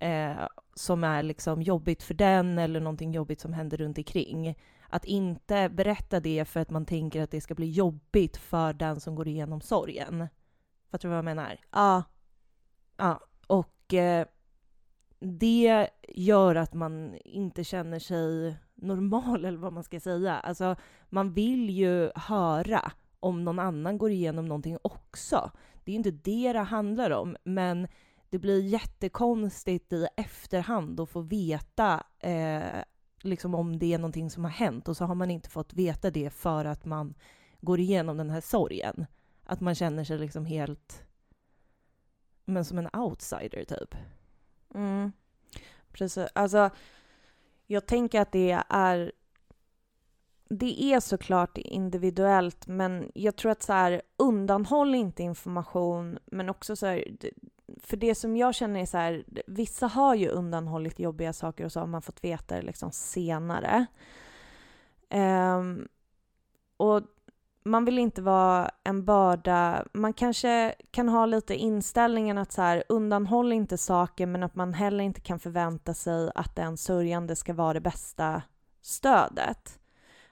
eh, 0.00 0.48
som 0.74 1.04
är 1.04 1.22
liksom 1.22 1.62
jobbigt 1.62 2.02
för 2.02 2.14
den 2.14 2.58
eller 2.58 2.80
någonting 2.80 3.12
jobbigt 3.12 3.40
som 3.40 3.52
händer 3.52 3.76
runt 3.76 3.98
omkring. 3.98 4.58
Att 4.88 5.04
inte 5.04 5.68
berätta 5.68 6.20
det 6.20 6.44
för 6.44 6.60
att 6.60 6.70
man 6.70 6.86
tänker 6.86 7.22
att 7.22 7.30
det 7.30 7.40
ska 7.40 7.54
bli 7.54 7.70
jobbigt 7.70 8.36
för 8.36 8.72
den 8.72 9.00
som 9.00 9.14
går 9.14 9.28
igenom 9.28 9.60
sorgen. 9.60 10.28
Fattar 10.90 11.08
du 11.08 11.08
vad 11.08 11.18
jag 11.18 11.24
menar? 11.24 11.60
Ja. 11.72 12.02
Ja, 12.96 13.20
och 13.46 13.94
eh, 13.94 14.26
det 15.18 15.88
gör 16.08 16.54
att 16.54 16.74
man 16.74 17.16
inte 17.24 17.64
känner 17.64 17.98
sig 17.98 18.56
normal, 18.74 19.44
eller 19.44 19.58
vad 19.58 19.72
man 19.72 19.84
ska 19.84 20.00
säga. 20.00 20.34
Alltså, 20.38 20.76
man 21.08 21.32
vill 21.32 21.70
ju 21.70 22.10
höra 22.14 22.92
om 23.20 23.44
någon 23.44 23.58
annan 23.58 23.98
går 23.98 24.10
igenom 24.10 24.46
någonting 24.46 24.78
också. 24.82 25.50
Det 25.84 25.92
är 25.92 25.96
inte 25.96 26.10
det 26.10 26.52
det 26.52 26.58
handlar 26.58 27.10
om, 27.10 27.36
men 27.44 27.88
det 28.30 28.38
blir 28.38 28.60
jättekonstigt 28.60 29.92
i 29.92 30.06
efterhand 30.16 31.00
att 31.00 31.08
få 31.08 31.20
veta 31.20 32.04
eh, 32.18 32.82
liksom 33.22 33.54
om 33.54 33.78
det 33.78 33.94
är 33.94 33.98
någonting 33.98 34.30
som 34.30 34.44
har 34.44 34.50
hänt 34.50 34.88
och 34.88 34.96
så 34.96 35.04
har 35.04 35.14
man 35.14 35.30
inte 35.30 35.50
fått 35.50 35.74
veta 35.74 36.10
det 36.10 36.30
för 36.30 36.64
att 36.64 36.84
man 36.84 37.14
går 37.60 37.80
igenom 37.80 38.16
den 38.16 38.30
här 38.30 38.40
sorgen. 38.40 39.06
Att 39.44 39.60
man 39.60 39.74
känner 39.74 40.04
sig 40.04 40.18
liksom 40.18 40.46
helt 40.46 41.05
men 42.46 42.64
som 42.64 42.78
en 42.78 42.88
outsider 42.92 43.64
typ. 43.64 43.94
Mm. 44.74 45.12
Precis. 45.92 46.28
Alltså, 46.32 46.70
jag 47.66 47.86
tänker 47.86 48.20
att 48.20 48.32
det 48.32 48.62
är 48.68 49.12
det 50.48 50.82
är 50.82 51.00
såklart 51.00 51.58
individuellt, 51.58 52.66
men 52.66 53.10
jag 53.14 53.36
tror 53.36 53.52
att 53.52 53.62
så 53.62 53.72
här, 53.72 54.02
undanhåll 54.16 54.94
inte 54.94 55.22
information, 55.22 56.18
men 56.26 56.48
också 56.48 56.76
så 56.76 56.86
här, 56.86 57.04
för 57.82 57.96
det 57.96 58.14
som 58.14 58.36
jag 58.36 58.54
känner 58.54 58.80
är 58.80 58.86
så 58.86 58.98
här, 58.98 59.24
vissa 59.46 59.86
har 59.86 60.14
ju 60.14 60.28
undanhållit 60.28 60.98
jobbiga 60.98 61.32
saker 61.32 61.64
och 61.64 61.72
så 61.72 61.80
har 61.80 61.86
man 61.86 62.02
fått 62.02 62.24
veta 62.24 62.56
det 62.56 62.62
liksom 62.62 62.90
senare. 62.92 63.86
Um, 65.10 65.88
och 66.76 67.02
man 67.66 67.84
vill 67.84 67.98
inte 67.98 68.22
vara 68.22 68.70
en 68.84 69.04
börda. 69.04 69.84
Man 69.92 70.12
kanske 70.12 70.74
kan 70.90 71.08
ha 71.08 71.26
lite 71.26 71.54
inställningen 71.54 72.38
att 72.38 72.52
så 72.52 72.62
här, 72.62 72.84
undanhåll 72.88 73.52
inte 73.52 73.78
saker 73.78 74.26
men 74.26 74.42
att 74.42 74.54
man 74.54 74.74
heller 74.74 75.04
inte 75.04 75.20
kan 75.20 75.38
förvänta 75.38 75.94
sig 75.94 76.30
att 76.34 76.56
den 76.56 76.76
sörjande 76.76 77.36
ska 77.36 77.54
vara 77.54 77.72
det 77.72 77.80
bästa 77.80 78.42
stödet. 78.82 79.78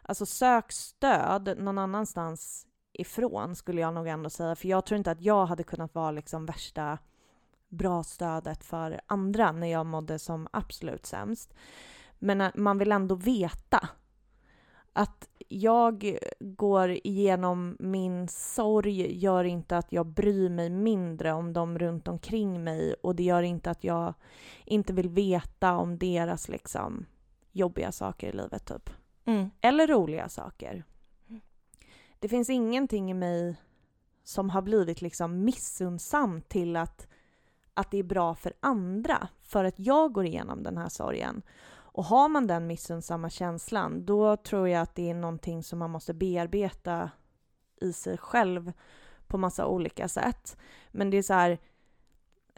Alltså 0.03 0.27
sök 0.27 0.73
stöd 0.73 1.59
någon 1.59 1.79
annanstans 1.79 2.67
ifrån 2.93 3.57
skulle 3.57 3.81
jag 3.81 3.95
nog 3.95 4.09
ändå 4.09 4.31
säga. 4.31 4.57
För 4.57 4.69
jag 4.69 4.87
tror 4.87 4.99
inte 4.99 5.11
att 5.11 5.23
jag 5.23 5.47
hade 5.47 5.63
kunnat 5.63 5.95
vara 5.95 6.11
liksom 6.11 6.47
värsta 6.47 6.99
bra 7.69 8.03
stödet 8.03 8.65
för 8.65 9.01
andra 9.07 9.53
när 9.53 9.67
jag 9.67 9.87
mådde 9.87 10.19
som 10.19 10.49
absolut 10.51 11.07
sämst. 11.07 11.55
Men 12.19 12.41
eh, 12.41 12.51
man 12.55 12.79
vill 12.79 12.93
ändå 12.93 13.15
veta 13.15 13.89
att 14.95 15.29
jag 15.49 16.19
går 16.41 16.91
igenom 16.91 17.77
min 17.79 18.29
sorg 18.29 19.19
gör 19.19 19.45
inte 19.45 19.77
att 19.77 19.93
jag 19.93 20.07
bryr 20.07 20.49
mig 20.49 20.71
mindre 20.71 21.33
om 21.33 21.53
dem 21.53 21.79
runt 21.79 22.09
omkring 22.09 22.65
mig 22.65 22.95
och 23.03 23.17
det 23.17 23.23
gör 23.23 23.43
inte 23.43 23.71
att 23.71 23.85
jag 23.85 24.15
inte 24.65 24.93
vill 24.93 25.09
veta 25.09 25.77
om 25.77 25.99
deras 25.99 26.49
liksom 26.49 27.07
jobbiga 27.53 27.93
saker 27.93 28.29
i 28.29 28.33
livet 28.33 28.67
typ. 28.67 28.91
Mm. 29.25 29.51
Eller 29.61 29.87
roliga 29.87 30.29
saker. 30.29 30.85
Det 32.19 32.29
finns 32.29 32.51
ingenting 32.51 33.11
i 33.11 33.15
mig 33.15 33.57
som 34.25 34.51
har 34.51 34.63
blivit 34.63 35.03
liksom 35.03 35.45
missunnsam 35.45 36.41
till 36.41 36.77
att, 36.77 37.07
att 37.75 37.91
det 37.91 37.99
är 37.99 38.03
bra 38.03 38.35
för 38.35 38.53
andra 38.61 39.29
för 39.43 39.65
att 39.65 39.79
jag 39.79 40.13
går 40.13 40.27
igenom 40.27 40.63
den 40.63 40.77
här 40.77 40.89
sorgen. 40.89 41.43
Och 41.95 42.05
har 42.05 42.29
man 42.29 42.47
den 42.47 42.67
missunnsamma 42.67 43.31
känslan, 43.31 44.05
då 44.05 44.37
tror 44.37 44.69
jag 44.69 44.83
att 44.83 44.95
det 44.95 45.11
är 45.11 45.15
någonting 45.15 45.63
som 45.63 45.79
man 45.79 45.91
måste 45.91 46.15
bearbeta 46.15 47.11
i 47.81 47.93
sig 47.93 48.19
själv 48.19 48.73
på 49.27 49.39
massa 49.39 49.67
olika 49.67 50.09
sätt. 50.09 50.57
Men 50.91 51.11
det 51.11 51.17
är 51.17 51.23
så 51.23 51.35
här, 51.35 51.59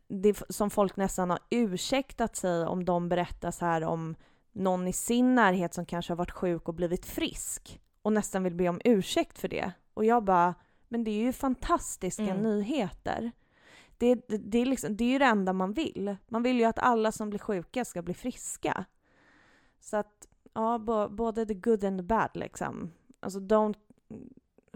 det 0.09 0.29
är 0.29 0.53
som 0.53 0.71
folk 0.71 0.97
nästan 0.97 1.31
har 1.31 1.39
ursäktat 1.51 2.37
sig 2.37 2.67
om 2.67 2.85
de 2.85 3.09
berättar 3.09 3.51
så 3.51 3.67
här 3.67 3.85
om 3.85 4.15
någon 4.53 4.89
i 4.89 4.93
sin 4.93 5.35
närhet 5.35 5.75
som 5.75 5.87
kanske 5.87 6.13
har 6.13 6.17
varit 6.17 6.31
sjuk 6.31 6.69
och 6.69 6.75
blivit 6.75 7.07
frisk 7.07 7.81
och 8.03 8.13
nästan 8.13 8.43
vill 8.43 8.55
be 8.55 8.69
om 8.69 8.81
ursäkt 8.85 9.39
för 9.39 9.49
det. 9.49 9.73
Och 9.95 10.05
jag 10.05 10.25
bara, 10.25 10.55
men 10.89 11.05
det 11.05 11.11
är 11.11 11.23
ju 11.23 11.33
fantastiska 11.33 12.23
mm. 12.23 12.43
nyheter. 12.43 13.33
Det, 13.99 14.15
det, 14.15 14.39
det, 14.39 14.59
är 14.59 14.67
liksom, 14.67 14.97
det 14.97 15.05
är 15.05 15.09
ju 15.09 15.19
det 15.19 15.25
enda 15.25 15.53
man 15.53 15.73
vill. 15.73 16.17
Man 16.29 16.43
vill 16.43 16.59
ju 16.59 16.65
att 16.65 16.79
alla 16.79 17.13
som 17.13 17.31
blir 17.31 17.41
sjuka 17.41 17.85
ska 17.85 18.03
bli 18.03 18.15
friska. 18.15 18.85
Så 19.87 19.97
att, 19.97 20.29
ja, 20.53 20.79
både 21.11 21.47
the 21.47 21.55
good 21.55 21.85
and 21.85 21.99
the 21.99 22.03
bad 22.03 22.31
liksom. 22.35 22.93
Alltså 23.21 23.39
don't, 23.39 23.77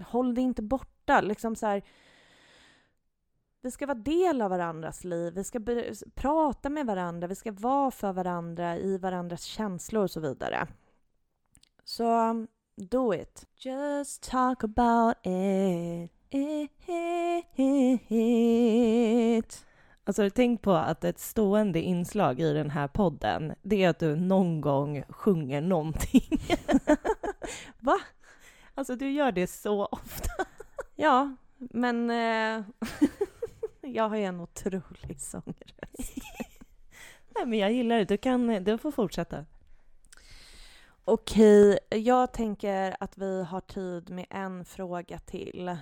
håll 0.02 0.34
det 0.34 0.40
inte 0.40 0.62
borta. 0.62 1.20
Liksom 1.20 1.56
så 1.56 1.66
här, 1.66 1.82
vi 3.60 3.70
ska 3.70 3.86
vara 3.86 3.98
del 3.98 4.42
av 4.42 4.50
varandras 4.50 5.04
liv, 5.04 5.34
vi 5.34 5.44
ska 5.44 5.60
prata 6.14 6.68
med 6.68 6.86
varandra, 6.86 7.28
vi 7.28 7.34
ska 7.34 7.52
vara 7.52 7.90
för 7.90 8.12
varandra 8.12 8.76
i 8.76 8.98
varandras 8.98 9.42
känslor 9.42 10.02
och 10.02 10.10
så 10.10 10.20
vidare. 10.20 10.68
Så 11.84 12.46
do 12.76 13.14
it. 13.14 13.46
Just 13.56 14.30
talk 14.30 14.64
about 14.64 15.16
it. 15.26 16.12
it. 18.10 19.66
Alltså 20.10 20.30
tänk 20.30 20.62
på 20.62 20.72
att 20.72 21.04
ett 21.04 21.18
stående 21.18 21.80
inslag 21.80 22.40
i 22.40 22.52
den 22.52 22.70
här 22.70 22.88
podden, 22.88 23.54
det 23.62 23.84
är 23.84 23.88
att 23.88 23.98
du 23.98 24.16
någon 24.16 24.60
gång 24.60 25.02
sjunger 25.08 25.60
någonting. 25.60 26.40
Va? 27.78 27.98
Alltså 28.74 28.96
du 28.96 29.10
gör 29.10 29.32
det 29.32 29.46
så 29.46 29.84
ofta. 29.86 30.32
Ja, 30.96 31.36
men 31.58 32.10
eh, 32.10 32.64
jag 33.80 34.08
har 34.08 34.16
ju 34.16 34.24
en 34.24 34.40
otrolig 34.40 35.20
sångröst. 35.20 36.18
Nej 37.34 37.46
men 37.46 37.58
jag 37.58 37.72
gillar 37.72 37.96
det, 37.98 38.04
du 38.04 38.16
kan, 38.16 38.64
du 38.64 38.78
får 38.78 38.90
fortsätta. 38.90 39.44
Okej, 41.04 41.78
jag 41.90 42.32
tänker 42.32 42.96
att 43.00 43.18
vi 43.18 43.44
har 43.44 43.60
tid 43.60 44.10
med 44.10 44.26
en 44.30 44.64
fråga 44.64 45.18
till. 45.18 45.76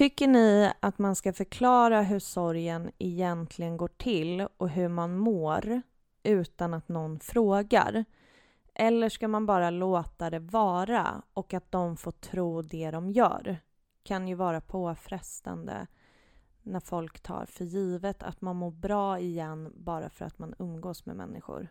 Tycker 0.00 0.28
ni 0.28 0.72
att 0.80 0.98
man 0.98 1.16
ska 1.16 1.32
förklara 1.32 2.02
hur 2.02 2.18
sorgen 2.18 2.90
egentligen 2.98 3.76
går 3.76 3.88
till 3.88 4.46
och 4.56 4.68
hur 4.68 4.88
man 4.88 5.18
mår 5.18 5.82
utan 6.22 6.74
att 6.74 6.88
någon 6.88 7.20
frågar? 7.20 8.04
Eller 8.74 9.08
ska 9.08 9.28
man 9.28 9.46
bara 9.46 9.70
låta 9.70 10.30
det 10.30 10.38
vara 10.38 11.22
och 11.34 11.54
att 11.54 11.72
de 11.72 11.96
får 11.96 12.12
tro 12.12 12.62
det 12.62 12.90
de 12.90 13.10
gör? 13.10 13.58
Kan 14.02 14.28
ju 14.28 14.34
vara 14.34 14.60
påfrestande 14.60 15.86
när 16.62 16.80
folk 16.80 17.20
tar 17.20 17.46
för 17.46 17.64
givet 17.64 18.22
att 18.22 18.40
man 18.40 18.56
mår 18.56 18.70
bra 18.70 19.18
igen 19.18 19.72
bara 19.76 20.10
för 20.10 20.24
att 20.24 20.38
man 20.38 20.54
umgås 20.58 21.06
med 21.06 21.16
människor. 21.16 21.68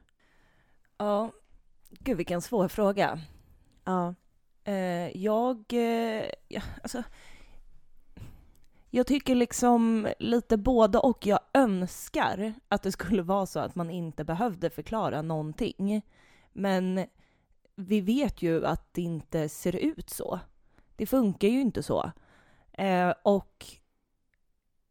Ja, 0.98 1.32
gud 1.90 2.18
vilken 2.18 2.42
svår 2.42 2.68
fråga. 2.68 3.20
Ja. 3.84 4.16
Eh, 4.64 5.18
jag, 5.18 5.64
eh, 5.74 6.26
ja, 6.48 6.62
alltså, 6.84 7.04
jag 8.90 9.08
tycker 9.08 9.36
liksom 9.36 10.08
lite 10.20 10.58
både 10.58 10.98
och. 10.98 11.26
Jag 11.26 11.40
önskar 11.54 12.54
att 12.68 12.84
det 12.84 12.92
skulle 12.92 13.22
vara 13.22 13.46
så 13.46 13.60
att 13.60 13.76
man 13.76 13.90
inte 13.90 14.24
behövde 14.24 14.70
förklara 14.70 15.22
någonting. 15.22 16.02
Men 16.54 17.06
vi 17.76 18.02
vet 18.02 18.42
ju 18.42 18.66
att 18.66 18.94
det 18.94 19.02
inte 19.02 19.50
ser 19.50 19.76
ut 19.76 20.10
så. 20.10 20.40
Det 20.96 21.06
funkar 21.06 21.48
ju 21.48 21.62
inte 21.62 21.84
så. 21.84 22.12
Eh, 22.72 23.14
och 23.24 23.66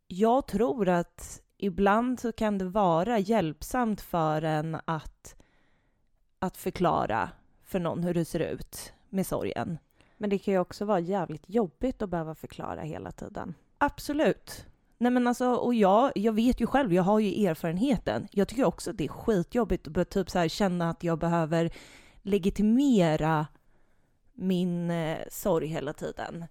jag 0.07 0.47
tror 0.47 0.89
att 0.89 1.43
ibland 1.57 2.21
så 2.21 2.33
kan 2.33 2.59
det 2.59 2.65
vara 2.65 3.19
hjälpsamt 3.19 4.01
för 4.01 4.43
en 4.43 4.77
att, 4.85 5.37
att 6.39 6.57
förklara 6.57 7.31
för 7.63 7.81
någon 7.81 8.05
hur 8.05 8.15
det 8.15 8.25
ser 8.25 8.41
ut 8.41 8.93
med 9.09 9.27
sorgen. 9.27 9.79
Men 10.17 10.31
det 10.31 10.39
kan 10.39 10.55
ju 10.55 10.61
också 10.61 10.85
vara 10.85 11.01
jävligt 11.01 11.49
jobbigt 11.49 12.03
att 12.03 12.11
behöva 12.11 12.35
förklara 12.35 12.81
hela 12.81 13.13
tiden. 13.13 13.55
Absolut. 13.79 14.67
Nej 14.99 15.13
men 15.13 15.27
alltså, 15.27 15.55
och 15.55 15.75
jag, 15.75 16.13
jag 16.15 16.33
vet 16.33 16.61
ju 16.61 16.67
själv, 16.67 16.93
jag 16.93 17.03
har 17.03 17.19
ju 17.19 17.47
erfarenheten. 17.47 18.29
Jag 18.31 18.49
tycker 18.49 18.65
också 18.65 18.91
att 18.91 18.99
det 18.99 19.05
är 19.05 19.09
skitjobbigt 19.09 19.87
att 19.87 19.93
börja 19.93 20.05
typ 20.05 20.31
så 20.31 20.39
här 20.39 20.49
känna 20.49 20.91
att 20.91 21.05
jag 21.05 21.19
behöver 21.19 21.71
legitimera 22.23 23.47
min 24.33 24.91
eh, 24.91 25.19
sorg 25.31 25.67
hela 25.67 25.93
tiden. 25.93 26.45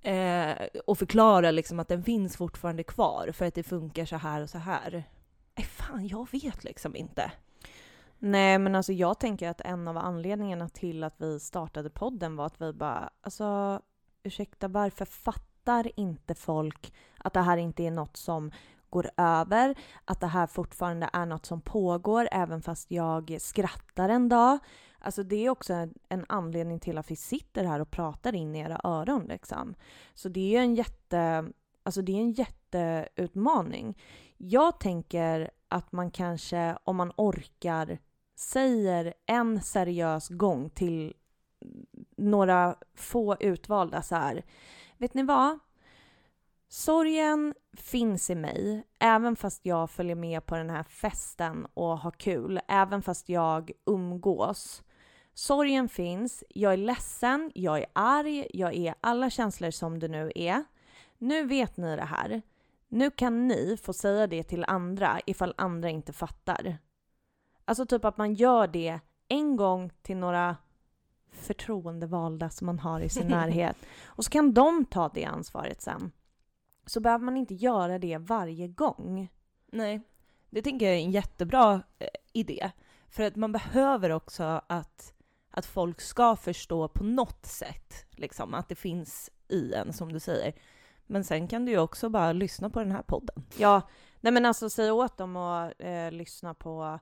Eh, 0.00 0.56
och 0.86 0.98
förklara 0.98 1.50
liksom 1.50 1.80
att 1.80 1.88
den 1.88 2.02
finns 2.02 2.36
fortfarande 2.36 2.82
kvar 2.82 3.30
för 3.32 3.44
att 3.44 3.54
det 3.54 3.62
funkar 3.62 4.04
så 4.04 4.16
här 4.16 4.42
och 4.42 4.50
så 4.50 4.58
här. 4.58 5.04
Eh, 5.54 5.64
fan, 5.64 6.06
jag 6.06 6.28
vet 6.32 6.64
liksom 6.64 6.96
inte. 6.96 7.32
Nej, 8.18 8.58
men 8.58 8.74
alltså 8.74 8.92
jag 8.92 9.20
tänker 9.20 9.48
att 9.48 9.60
en 9.60 9.88
av 9.88 9.98
anledningarna 9.98 10.68
till 10.68 11.04
att 11.04 11.14
vi 11.18 11.40
startade 11.40 11.90
podden 11.90 12.36
var 12.36 12.46
att 12.46 12.60
vi 12.60 12.72
bara, 12.72 13.10
alltså 13.20 13.80
ursäkta, 14.22 14.68
varför 14.68 15.04
fattar 15.04 15.47
Fattar 15.68 16.00
inte 16.00 16.34
folk 16.34 16.94
att 17.18 17.32
det 17.32 17.40
här 17.40 17.56
inte 17.56 17.82
är 17.82 17.90
något 17.90 18.16
som 18.16 18.50
går 18.90 19.10
över, 19.16 19.74
att 20.04 20.20
det 20.20 20.26
här 20.26 20.46
fortfarande 20.46 21.10
är 21.12 21.26
något 21.26 21.46
som 21.46 21.60
pågår 21.60 22.28
även 22.32 22.62
fast 22.62 22.90
jag 22.90 23.36
skrattar 23.40 24.08
en 24.08 24.28
dag. 24.28 24.58
Alltså 24.98 25.22
det 25.22 25.46
är 25.46 25.50
också 25.50 25.72
en, 25.72 25.94
en 26.08 26.24
anledning 26.28 26.80
till 26.80 26.98
att 26.98 27.10
vi 27.10 27.16
sitter 27.16 27.64
här 27.64 27.80
och 27.80 27.90
pratar 27.90 28.34
in 28.34 28.54
i 28.56 28.58
era 28.58 28.80
öron 28.84 29.24
liksom. 29.28 29.74
Så 30.14 30.28
det 30.28 30.56
är 30.56 30.60
en 30.60 30.74
jätte, 30.74 31.48
alltså 31.82 32.02
det 32.02 32.12
är 32.12 32.20
en 32.20 32.32
jätteutmaning. 32.32 33.98
Jag 34.36 34.80
tänker 34.80 35.50
att 35.68 35.92
man 35.92 36.10
kanske, 36.10 36.78
om 36.84 36.96
man 36.96 37.12
orkar, 37.16 37.98
säger 38.36 39.14
en 39.26 39.60
seriös 39.62 40.28
gång 40.28 40.70
till 40.70 41.14
några 42.16 42.76
få 42.94 43.36
utvalda 43.40 44.02
så 44.02 44.14
här. 44.14 44.42
Vet 44.98 45.14
ni 45.14 45.22
vad? 45.22 45.58
Sorgen 46.68 47.54
finns 47.76 48.30
i 48.30 48.34
mig, 48.34 48.86
även 48.98 49.36
fast 49.36 49.66
jag 49.66 49.90
följer 49.90 50.14
med 50.14 50.46
på 50.46 50.56
den 50.56 50.70
här 50.70 50.82
festen 50.82 51.66
och 51.74 51.98
har 51.98 52.10
kul, 52.10 52.60
även 52.68 53.02
fast 53.02 53.28
jag 53.28 53.70
umgås. 53.86 54.82
Sorgen 55.34 55.88
finns, 55.88 56.44
jag 56.48 56.72
är 56.72 56.76
ledsen, 56.76 57.52
jag 57.54 57.78
är 57.78 57.86
arg, 57.92 58.46
jag 58.52 58.74
är 58.74 58.94
alla 59.00 59.30
känslor 59.30 59.70
som 59.70 59.98
det 59.98 60.08
nu 60.08 60.32
är. 60.34 60.64
Nu 61.18 61.46
vet 61.46 61.76
ni 61.76 61.96
det 61.96 62.04
här. 62.04 62.42
Nu 62.88 63.10
kan 63.10 63.48
ni 63.48 63.76
få 63.82 63.92
säga 63.92 64.26
det 64.26 64.42
till 64.42 64.64
andra 64.68 65.20
ifall 65.26 65.54
andra 65.56 65.90
inte 65.90 66.12
fattar. 66.12 66.78
Alltså 67.64 67.86
typ 67.86 68.04
att 68.04 68.16
man 68.16 68.34
gör 68.34 68.66
det 68.66 69.00
en 69.28 69.56
gång 69.56 69.90
till 70.02 70.16
några 70.16 70.56
förtroendevalda 71.38 72.50
som 72.50 72.66
man 72.66 72.78
har 72.78 73.00
i 73.00 73.08
sin 73.08 73.26
närhet. 73.28 73.76
Och 74.06 74.24
så 74.24 74.30
kan 74.30 74.54
de 74.54 74.84
ta 74.84 75.08
det 75.08 75.24
ansvaret 75.24 75.82
sen. 75.82 76.12
Så 76.86 77.00
behöver 77.00 77.24
man 77.24 77.36
inte 77.36 77.54
göra 77.54 77.98
det 77.98 78.18
varje 78.18 78.68
gång. 78.68 79.28
Nej, 79.72 80.00
det 80.50 80.62
tänker 80.62 80.86
jag 80.86 80.94
är 80.94 80.98
en 80.98 81.10
jättebra 81.10 81.82
eh, 81.98 82.06
idé. 82.32 82.70
För 83.10 83.22
att 83.22 83.36
man 83.36 83.52
behöver 83.52 84.10
också 84.10 84.62
att, 84.66 85.14
att 85.50 85.66
folk 85.66 86.00
ska 86.00 86.36
förstå 86.36 86.88
på 86.88 87.04
något 87.04 87.46
sätt, 87.46 88.06
liksom, 88.10 88.54
att 88.54 88.68
det 88.68 88.74
finns 88.74 89.30
i 89.48 89.74
en, 89.74 89.92
som 89.92 90.12
du 90.12 90.20
säger. 90.20 90.54
Men 91.06 91.24
sen 91.24 91.48
kan 91.48 91.64
du 91.64 91.72
ju 91.72 91.78
också 91.78 92.08
bara 92.08 92.32
lyssna 92.32 92.70
på 92.70 92.80
den 92.80 92.92
här 92.92 93.02
podden. 93.02 93.44
Ja, 93.56 93.82
nej 94.20 94.32
men 94.32 94.46
alltså 94.46 94.70
säg 94.70 94.90
åt 94.90 95.16
dem 95.16 95.36
att 95.36 95.72
eh, 95.78 96.10
lyssna 96.10 96.54
på 96.54 96.98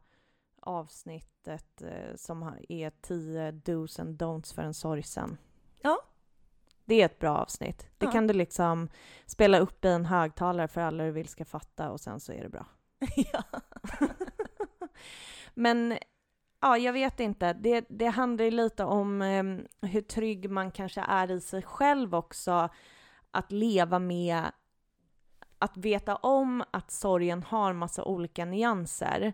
avsnittet 0.66 1.82
eh, 1.82 2.14
som 2.16 2.54
är 2.68 2.90
10 2.90 3.50
dos 3.52 4.00
and 4.00 4.22
don'ts 4.22 4.54
för 4.54 4.62
en 4.62 4.74
sorgsen. 4.74 5.36
Ja. 5.82 5.98
Det 6.84 7.00
är 7.02 7.06
ett 7.06 7.18
bra 7.18 7.36
avsnitt. 7.38 7.86
Det 7.98 8.06
Ja. 8.06 8.12
kan 8.12 8.26
du 8.26 8.34
liksom 8.34 8.88
spela 9.26 9.58
upp 9.58 9.84
i 9.84 9.88
en 9.88 10.04
högtalare 10.06 10.68
för 10.68 10.80
alla 10.80 11.04
du 11.04 11.10
vill 11.10 11.28
ska 11.28 11.44
fatta 11.44 11.90
och 11.90 12.00
sen 12.00 12.20
så 12.20 12.32
är 12.32 12.42
det 12.42 12.48
bra. 12.48 12.66
ja. 13.32 13.42
Men 15.54 15.98
ja, 16.60 16.78
jag 16.78 16.92
vet 16.92 17.20
inte. 17.20 17.52
Det, 17.52 17.86
det 17.88 18.06
handlar 18.06 18.44
ju 18.44 18.50
lite 18.50 18.84
om 18.84 19.22
eh, 19.22 19.44
hur 19.88 20.00
trygg 20.00 20.50
man 20.50 20.70
kanske 20.70 21.00
är 21.00 21.30
i 21.30 21.40
sig 21.40 21.62
själv 21.62 22.14
också. 22.14 22.68
Att 23.30 23.52
leva 23.52 23.98
med, 23.98 24.44
att 25.58 25.76
veta 25.76 26.16
om 26.16 26.64
att 26.70 26.90
sorgen 26.90 27.42
har 27.42 27.72
massa 27.72 28.04
olika 28.04 28.44
nyanser. 28.44 29.32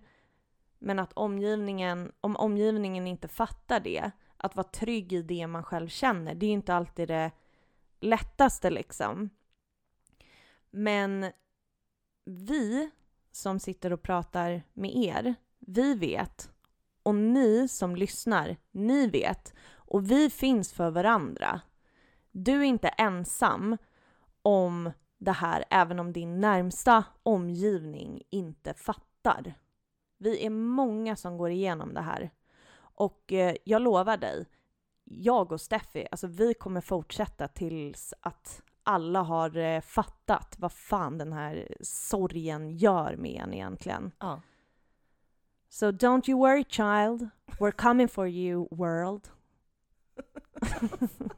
Men 0.85 0.99
att 0.99 1.13
omgivningen, 1.13 2.13
om 2.21 2.37
omgivningen 2.37 3.07
inte 3.07 3.29
fattar 3.29 3.81
det, 3.81 4.11
att 4.37 4.57
vara 4.57 4.69
trygg 4.69 5.13
i 5.13 5.23
det 5.23 5.47
man 5.47 5.65
själv 5.65 5.89
känner, 5.89 6.35
det 6.35 6.47
är 6.47 6.51
inte 6.51 6.75
alltid 6.75 7.09
det 7.09 7.31
lättaste 8.01 8.71
liksom. 8.71 9.31
Men 10.71 11.33
vi 12.25 12.91
som 13.33 13.61
sitter 13.61 13.93
och 13.93 14.03
pratar 14.03 14.63
med 14.73 14.97
er, 14.97 15.35
vi 15.59 15.95
vet. 15.95 16.51
Och 17.03 17.15
ni 17.15 17.69
som 17.69 17.97
lyssnar, 17.97 18.57
ni 18.71 19.07
vet. 19.07 19.55
Och 19.75 20.11
vi 20.11 20.31
finns 20.31 20.73
för 20.73 20.91
varandra. 20.91 21.61
Du 22.31 22.53
är 22.53 22.63
inte 22.63 22.89
ensam 22.89 23.77
om 24.43 24.91
det 25.19 25.33
här, 25.33 25.65
även 25.71 25.99
om 25.99 26.13
din 26.13 26.41
närmsta 26.41 27.05
omgivning 27.23 28.23
inte 28.31 28.75
fattar. 28.75 29.55
Vi 30.23 30.47
är 30.47 30.51
många 30.51 31.17
som 31.17 31.39
går 31.39 31.51
igenom 31.51 31.95
det 31.95 32.01
här. 32.01 32.31
Och 32.79 33.33
eh, 33.33 33.57
jag 33.65 33.83
lovar 33.83 34.17
dig, 34.17 34.47
jag 35.05 35.53
och 35.53 35.61
Steffi, 35.61 36.07
alltså 36.11 36.27
vi 36.27 36.55
kommer 36.55 36.81
fortsätta 36.81 37.49
tills 37.49 38.15
att 38.21 38.63
alla 38.83 39.23
har 39.23 39.57
eh, 39.57 39.81
fattat 39.81 40.57
vad 40.59 40.73
fan 40.73 41.19
den 41.19 41.33
här 41.33 41.69
sorgen 41.81 42.77
gör 42.77 43.17
med 43.17 43.43
en 43.43 43.55
egentligen. 43.55 44.13
ja. 44.19 44.41
So 45.69 45.91
don't 45.91 46.31
you 46.31 46.39
worry 46.39 46.65
child, 46.69 47.29
we're 47.59 47.73
coming 47.73 48.09
for 48.09 48.29
you 48.29 48.69
world. 48.71 49.29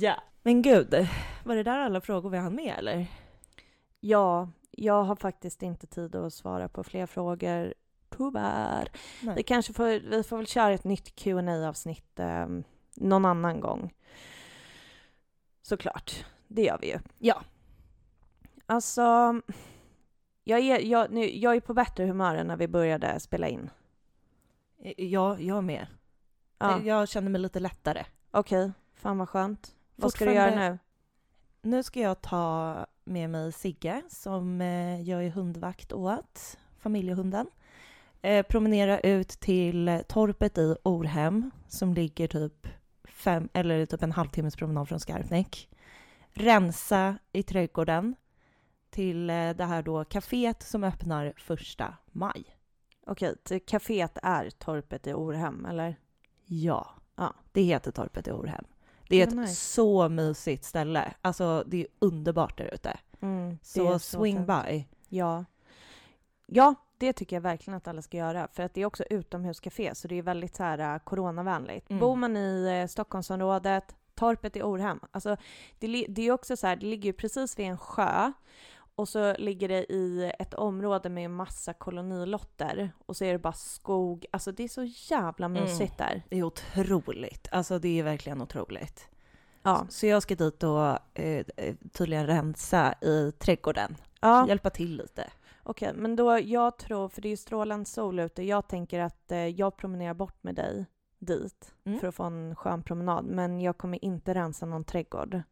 Ja. 0.00 0.22
Men 0.42 0.62
gud, 0.62 1.08
var 1.44 1.56
det 1.56 1.62
där 1.62 1.78
alla 1.78 2.00
frågor 2.00 2.30
vi 2.30 2.38
hann 2.38 2.54
med 2.54 2.74
eller? 2.78 3.06
Ja, 4.00 4.48
jag 4.76 5.04
har 5.04 5.16
faktiskt 5.16 5.62
inte 5.62 5.86
tid 5.86 6.14
att 6.16 6.32
svara 6.34 6.68
på 6.68 6.84
fler 6.84 7.06
frågor. 7.06 7.74
Tyvärr. 8.08 8.88
Vi 9.36 9.42
kanske 9.42 9.72
får, 9.72 10.10
vi 10.10 10.22
får 10.22 10.36
väl 10.36 10.46
köra 10.46 10.74
ett 10.74 10.84
nytt 10.84 11.14
qa 11.24 11.68
avsnitt 11.68 12.20
eh, 12.20 12.46
någon 12.94 13.24
annan 13.24 13.60
gång. 13.60 13.94
Såklart, 15.62 16.24
det 16.48 16.62
gör 16.62 16.78
vi 16.80 16.86
ju. 16.92 16.98
Ja. 17.18 17.42
Alltså, 18.66 19.34
jag 20.44 20.60
är, 20.60 20.80
jag, 20.80 21.10
nu, 21.10 21.36
jag 21.36 21.56
är 21.56 21.60
på 21.60 21.74
bättre 21.74 22.04
humör 22.06 22.34
än 22.34 22.46
när 22.46 22.56
vi 22.56 22.68
började 22.68 23.20
spela 23.20 23.48
in. 23.48 23.70
Ja, 24.96 25.38
jag 25.38 25.64
med. 25.64 25.86
Ja, 26.58 26.80
Jag 26.80 27.08
känner 27.08 27.30
mig 27.30 27.40
lite 27.40 27.60
lättare. 27.60 28.04
okej. 28.30 28.72
Fan 28.94 29.18
vad 29.18 29.28
skönt. 29.28 29.76
Vad 29.96 30.12
ska 30.12 30.24
du 30.24 30.32
göra 30.32 30.54
nu? 30.54 30.78
Nu 31.62 31.82
ska 31.82 32.00
jag 32.00 32.20
ta 32.20 32.86
med 33.06 33.30
mig 33.30 33.52
Sigge 33.52 34.02
som 34.08 34.60
eh, 34.60 35.00
jag 35.00 35.24
är 35.24 35.30
hundvakt 35.30 35.92
åt, 35.92 36.58
familjehunden. 36.78 37.46
Eh, 38.22 38.46
promenera 38.46 39.00
ut 39.00 39.28
till 39.28 40.02
torpet 40.08 40.58
i 40.58 40.76
Orhem 40.82 41.50
som 41.68 41.94
ligger 41.94 42.28
typ 42.28 42.66
fem 43.04 43.48
eller 43.52 43.86
typ 43.86 44.02
en 44.02 44.12
halvtimmes 44.12 44.56
promenad 44.56 44.88
från 44.88 45.00
Skarpnäck. 45.00 45.68
Rensa 46.32 47.18
i 47.32 47.42
trädgården 47.42 48.14
till 48.90 49.30
eh, 49.30 49.50
det 49.50 49.64
här 49.64 49.82
då 49.82 50.04
kaféet 50.04 50.62
som 50.62 50.84
öppnar 50.84 51.32
första 51.36 51.94
maj. 52.12 52.44
Okej, 53.06 53.34
kaféet 53.66 54.18
är 54.22 54.50
torpet 54.50 55.06
i 55.06 55.12
Orhem, 55.12 55.66
eller? 55.66 55.96
Ja, 56.44 56.90
Ja. 57.16 57.34
det 57.52 57.62
heter 57.62 57.90
torpet 57.90 58.28
i 58.28 58.30
Orhem. 58.30 58.64
Det 59.08 59.22
är 59.22 59.26
ett 59.26 59.34
nice. 59.34 59.54
så 59.54 60.08
mysigt 60.08 60.64
ställe. 60.64 61.14
Alltså 61.22 61.64
det 61.66 61.80
är 61.80 61.86
underbart 61.98 62.58
där 62.58 62.74
ute. 62.74 62.98
Mm, 63.20 63.58
Så, 63.62 63.98
swing 63.98 64.36
fint. 64.36 64.46
by. 64.46 64.84
Ja. 65.08 65.44
Ja, 66.46 66.74
det 66.98 67.12
tycker 67.12 67.36
jag 67.36 67.40
verkligen 67.40 67.76
att 67.76 67.88
alla 67.88 68.02
ska 68.02 68.16
göra. 68.16 68.48
För 68.52 68.62
att 68.62 68.74
det 68.74 68.80
är 68.80 68.86
också 68.86 69.04
utomhuscafé, 69.10 69.94
så 69.94 70.08
det 70.08 70.14
är 70.14 70.22
väldigt 70.22 70.56
så 70.56 70.62
här 70.62 70.94
uh, 70.94 70.98
coronavänligt. 70.98 71.90
Mm. 71.90 72.00
Bor 72.00 72.16
man 72.16 72.36
i 72.36 72.80
uh, 72.82 72.86
Stockholmsområdet, 72.86 73.96
torpet 74.14 74.56
i 74.56 74.62
Orhem. 74.62 75.00
Alltså, 75.10 75.36
det, 75.78 76.06
det 76.08 76.22
är 76.22 76.32
också 76.32 76.56
så 76.56 76.66
här, 76.66 76.76
det 76.76 76.86
ligger 76.86 77.06
ju 77.06 77.12
precis 77.12 77.58
vid 77.58 77.66
en 77.66 77.78
sjö. 77.78 78.32
Och 78.96 79.08
så 79.08 79.34
ligger 79.38 79.68
det 79.68 79.92
i 79.92 80.32
ett 80.38 80.54
område 80.54 81.08
med 81.08 81.30
massa 81.30 81.72
kolonilotter. 81.72 82.90
Och 83.06 83.16
så 83.16 83.24
är 83.24 83.32
det 83.32 83.38
bara 83.38 83.52
skog. 83.52 84.26
Alltså 84.30 84.52
det 84.52 84.64
är 84.64 84.68
så 84.68 84.84
jävla 85.14 85.46
Mm. 85.46 85.62
mysigt 85.62 85.98
där. 85.98 86.22
Det 86.28 86.38
är 86.38 86.42
otroligt. 86.42 87.48
Alltså 87.52 87.78
det 87.78 87.98
är 87.98 88.02
verkligen 88.02 88.42
otroligt. 88.42 89.08
Ja. 89.62 89.86
Så 89.88 90.06
jag 90.06 90.22
ska 90.22 90.34
dit 90.34 90.62
och 90.62 91.18
eh, 91.18 91.44
eh, 91.56 91.74
tydligen 91.92 92.26
rensa 92.26 92.94
i 93.00 93.32
trädgården. 93.38 93.96
ja. 94.20 94.48
Hjälpa 94.48 94.70
till 94.70 94.96
lite. 94.96 95.30
Okej, 95.62 95.92
men 95.94 96.16
då 96.16 96.38
jag 96.38 96.78
tror, 96.78 97.08
för 97.08 97.22
det 97.22 97.28
är 97.28 97.30
ju 97.30 97.36
strålande 97.36 97.84
sol 97.84 98.18
ute, 98.18 98.42
jag 98.42 98.68
tänker 98.68 99.00
att 99.00 99.32
eh, 99.32 99.38
jag 99.46 99.76
promenerar 99.76 100.14
bort 100.14 100.42
med 100.42 100.54
dig 100.54 100.86
dit 101.18 101.74
Mm. 101.84 101.98
för 102.00 102.08
att 102.08 102.14
få 102.14 102.22
en 102.24 102.56
skön 102.56 102.82
promenad, 102.82 103.24
men 103.24 103.60
jag 103.60 103.78
kommer 103.78 104.04
inte 104.04 104.34
rensa 104.34 104.66
någon 104.66 104.84
trädgård. 104.84 105.42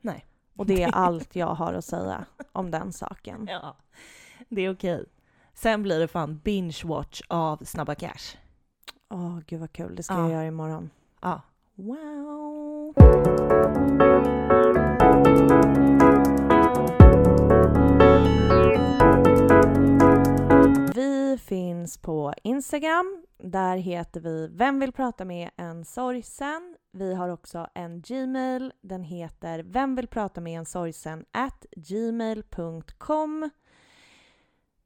Nej. 0.00 0.26
Och 0.56 0.66
det 0.66 0.82
är 0.82 0.90
allt 0.94 1.36
jag 1.36 1.54
har 1.54 1.74
att 1.74 1.84
säga 1.84 2.24
om 2.52 2.70
den 2.70 2.92
saken. 2.92 3.46
Ja, 3.50 3.76
det 4.48 4.62
är 4.62 4.72
okej. 4.74 5.04
Sen 5.54 5.82
blir 5.82 5.98
det 6.00 6.08
fan 6.08 6.40
binge-watch 6.44 7.22
av 7.28 7.56
Snabba 7.64 7.94
Cash. 7.94 8.36
Åh, 9.10 9.38
gud 9.46 9.60
vad 9.60 9.72
kul, 9.72 9.96
det 9.96 10.02
ska 10.02 10.14
Ja. 10.14 10.20
jag 10.20 10.30
göra 10.30 10.46
imorgon. 10.46 10.90
Ja. 11.20 11.40
Wow! 11.74 12.94
Finns 21.82 21.98
på 21.98 22.34
Instagram. 22.42 23.24
Där 23.38 23.76
heter 23.76 24.20
vi 24.20 24.48
Vem 24.48 24.80
vill 24.80 24.92
prata 24.92 25.24
med 25.24 25.50
en 25.56 25.84
sorgsen? 25.84 26.76
Vi 26.92 27.14
har 27.14 27.28
också 27.28 27.68
en 27.74 28.00
Gmail. 28.00 28.72
Den 28.80 29.04
heter 29.04 29.62
Vem 29.62 29.94
vill 29.94 30.08
prata 30.08 30.40
med 30.40 30.58
en 30.58 30.66
sorgsen? 30.66 31.24
at 31.32 31.66
gmail.com. 31.76 33.50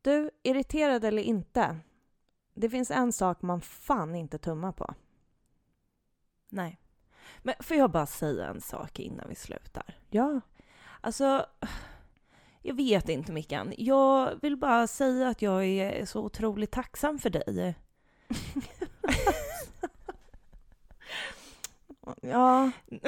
Du, 0.03 0.31
irriterad 0.43 1.05
eller 1.05 1.23
inte? 1.23 1.79
Det 2.55 2.71
finns 2.71 2.91
en 2.91 3.13
sak 3.13 3.43
man 3.43 3.61
fan 3.61 4.15
inte 4.15 4.39
tummar 4.39 4.73
på. 4.73 4.95
Nej. 6.49 6.81
Men 7.43 7.55
får 7.61 7.77
jag 7.77 7.91
bara 7.91 8.07
säga 8.07 8.47
en 8.47 8.61
sak 8.61 9.01
innan 9.01 9.29
vi 9.29 9.35
slutar? 9.35 9.99
Ja. 10.11 10.41
Alltså, 11.01 11.47
jag 12.67 12.75
vet 12.75 13.09
inte 13.09 13.33
Mickan. 13.33 13.75
Jag 13.79 14.39
vill 14.43 14.57
bara 14.57 14.87
säga 14.87 15.29
att 15.29 15.43
jag 15.43 15.65
är 15.65 16.05
så 16.05 16.21
otroligt 16.21 16.71
tacksam 16.71 17.19
för 17.19 17.31
dig. 17.31 17.75
Ja. 22.21 22.71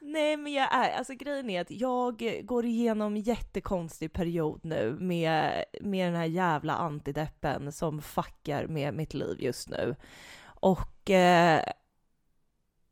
Nej 0.00 0.36
men 0.36 0.52
jag 0.52 0.74
är, 0.74 0.98
alltså 0.98 1.14
grejen 1.14 1.50
är 1.50 1.60
att 1.60 1.70
jag 1.70 2.42
går 2.42 2.64
igenom 2.64 3.14
en 3.14 3.22
jättekonstig 3.22 4.12
period 4.12 4.60
nu 4.64 4.96
med, 5.00 5.64
med 5.80 6.08
den 6.08 6.14
här 6.14 6.24
jävla 6.24 6.74
antideppen 6.74 7.72
som 7.72 8.02
fuckar 8.02 8.66
med 8.66 8.94
mitt 8.94 9.14
liv 9.14 9.36
just 9.40 9.68
nu. 9.68 9.96
Och 10.44 11.10
eh, 11.10 11.62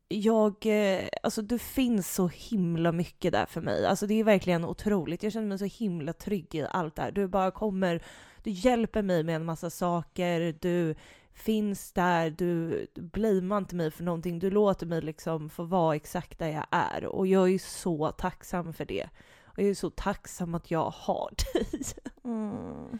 jag, 0.07 0.55
eh, 0.65 1.07
alltså 1.23 1.41
det 1.41 1.59
finns 1.59 2.13
så 2.13 2.27
himla 2.27 2.91
mycket 2.91 3.31
där 3.31 3.45
för 3.45 3.61
mig. 3.61 3.85
Alltså 3.85 4.07
det 4.07 4.13
är 4.19 4.23
verkligen 4.23 4.65
otroligt. 4.65 5.23
Jag 5.23 5.33
känner 5.33 5.47
mig 5.47 5.57
så 5.59 5.65
himla 5.65 6.13
trygg 6.13 6.55
i 6.55 6.65
allt 6.71 6.95
det 6.95 7.01
här. 7.01 7.11
Du 7.11 7.27
bara 7.27 7.51
kommer, 7.51 8.03
du 8.43 8.51
hjälper 8.51 9.01
mig 9.01 9.23
med 9.23 9.35
en 9.35 9.45
massa 9.45 9.69
saker, 9.69 10.55
du 10.61 10.95
finns 11.33 11.91
där, 11.91 12.29
du 12.29 12.87
blamear 12.95 13.57
inte 13.57 13.75
mig 13.75 13.91
för 13.91 14.03
någonting, 14.03 14.39
du 14.39 14.49
låter 14.49 14.85
mig 14.85 15.01
liksom 15.01 15.49
få 15.49 15.63
vara 15.63 15.95
exakt 15.95 16.39
där 16.39 16.47
jag 16.49 16.65
är. 16.71 17.05
Och 17.05 17.27
jag 17.27 17.53
är 17.53 17.57
så 17.59 18.11
tacksam 18.11 18.73
för 18.73 18.85
det. 18.85 19.09
Och 19.45 19.59
jag 19.63 19.69
är 19.69 19.73
så 19.75 19.89
tacksam 19.89 20.55
att 20.55 20.71
jag 20.71 20.89
har 20.89 21.31
dig. 21.53 21.81
Mm. 22.23 22.99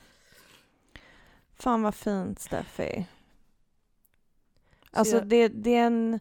Fan 1.53 1.81
vad 1.81 1.95
fint 1.95 2.39
Steffi. 2.39 3.05
Alltså 4.91 5.15
jag- 5.17 5.27
det, 5.27 5.47
det 5.47 5.75
är 5.75 5.85
en, 5.87 6.19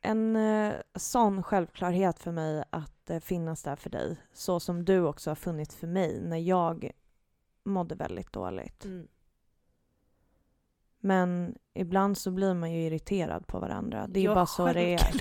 en 0.00 0.36
eh, 0.36 0.74
sån 0.94 1.42
självklarhet 1.42 2.18
för 2.18 2.32
mig 2.32 2.64
att 2.70 3.10
eh, 3.10 3.20
finnas 3.20 3.62
där 3.62 3.76
för 3.76 3.90
dig. 3.90 4.16
Så 4.32 4.60
som 4.60 4.84
du 4.84 5.00
också 5.00 5.30
har 5.30 5.34
funnits 5.34 5.76
för 5.76 5.86
mig 5.86 6.20
när 6.22 6.38
jag 6.38 6.90
mådde 7.64 7.94
väldigt 7.94 8.32
dåligt. 8.32 8.86
Men 11.00 11.54
ibland 11.74 12.18
så 12.18 12.30
blir 12.30 12.54
man 12.54 12.72
ju 12.72 12.82
irriterad 12.82 13.46
på 13.46 13.58
varandra. 13.58 14.06
Det 14.08 14.20
är 14.20 14.24
Ja, 14.24 14.34
bara 14.34 14.46
så 14.46 14.72
det 14.72 14.94
är. 14.94 15.00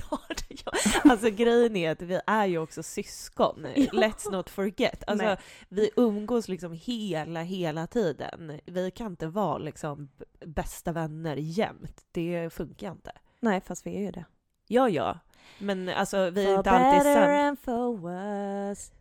Ja. 0.65 0.71
Alltså 1.11 1.29
grejen 1.29 1.75
är 1.75 1.91
att 1.91 2.01
vi 2.01 2.19
är 2.27 2.45
ju 2.45 2.57
också 2.57 2.83
syskon. 2.83 3.65
Let's 3.75 4.31
not 4.31 4.49
forget. 4.49 5.03
Alltså, 5.07 5.25
Nej. 5.25 5.37
vi 5.69 5.89
umgås 5.95 6.47
liksom 6.47 6.71
hela, 6.73 7.41
hela 7.41 7.87
tiden. 7.87 8.59
Vi 8.65 8.91
kan 8.91 9.07
inte 9.07 9.27
vara 9.27 9.57
liksom 9.57 10.09
bästa 10.45 10.91
vänner 10.91 11.35
jämt. 11.35 12.05
Det 12.11 12.53
funkar 12.53 12.91
inte. 12.91 13.11
Nej, 13.39 13.61
fast 13.61 13.85
vi 13.85 13.95
är 13.95 14.01
ju 14.01 14.11
det. 14.11 14.25
Ja, 14.71 14.89
ja. 14.89 15.19
Men 15.59 15.89
alltså 15.89 16.29
vi 16.29 16.41
är 16.43 16.47
For 16.47 16.57
inte 16.57 16.71
alltid 16.71 16.99
better 16.99 17.13
sämre. 17.13 17.47
and 17.47 17.59
for 17.59 17.97
worse. 17.97 18.91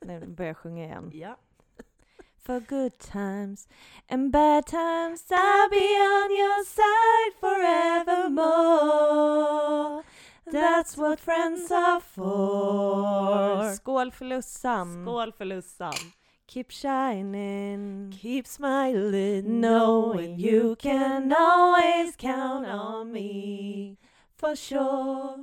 Nu 0.06 0.26
börjar 0.26 0.48
jag 0.48 0.56
sjunga 0.56 0.84
igen. 0.84 1.10
Ja. 1.14 1.36
For 2.46 2.60
good 2.60 2.98
times 2.98 3.68
and 4.08 4.30
bad 4.30 4.66
times 4.66 5.30
I'll 5.30 5.70
be 5.70 5.76
on 6.14 6.30
your 6.30 6.64
side 6.64 7.34
forevermore 8.74 10.02
That's 10.46 10.96
what 10.96 11.20
friends 11.20 11.70
are 11.72 12.00
for 12.00 13.74
Skål 13.74 14.12
för 14.12 14.24
Lussan! 14.24 15.04
Skål 15.04 15.32
för 15.32 15.44
Lussan. 15.44 15.92
Keep 16.46 16.70
shining 16.72 18.12
Keep 18.22 18.46
smiling 18.46 19.60
Knowing 19.60 20.38
you 20.38 20.76
can 20.76 21.32
always 21.38 22.16
count 22.16 22.66
on 22.68 23.12
me 23.12 23.96
for 24.44 24.54
sure. 24.54 25.36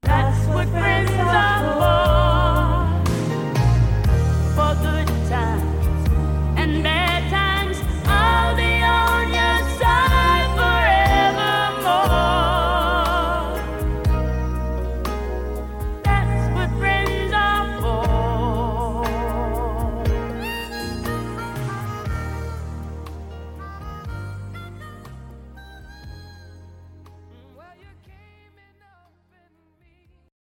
That's 0.00 0.46
what 0.46 0.68
friends 0.68 1.10
are 1.10 2.72
for. 2.72 2.77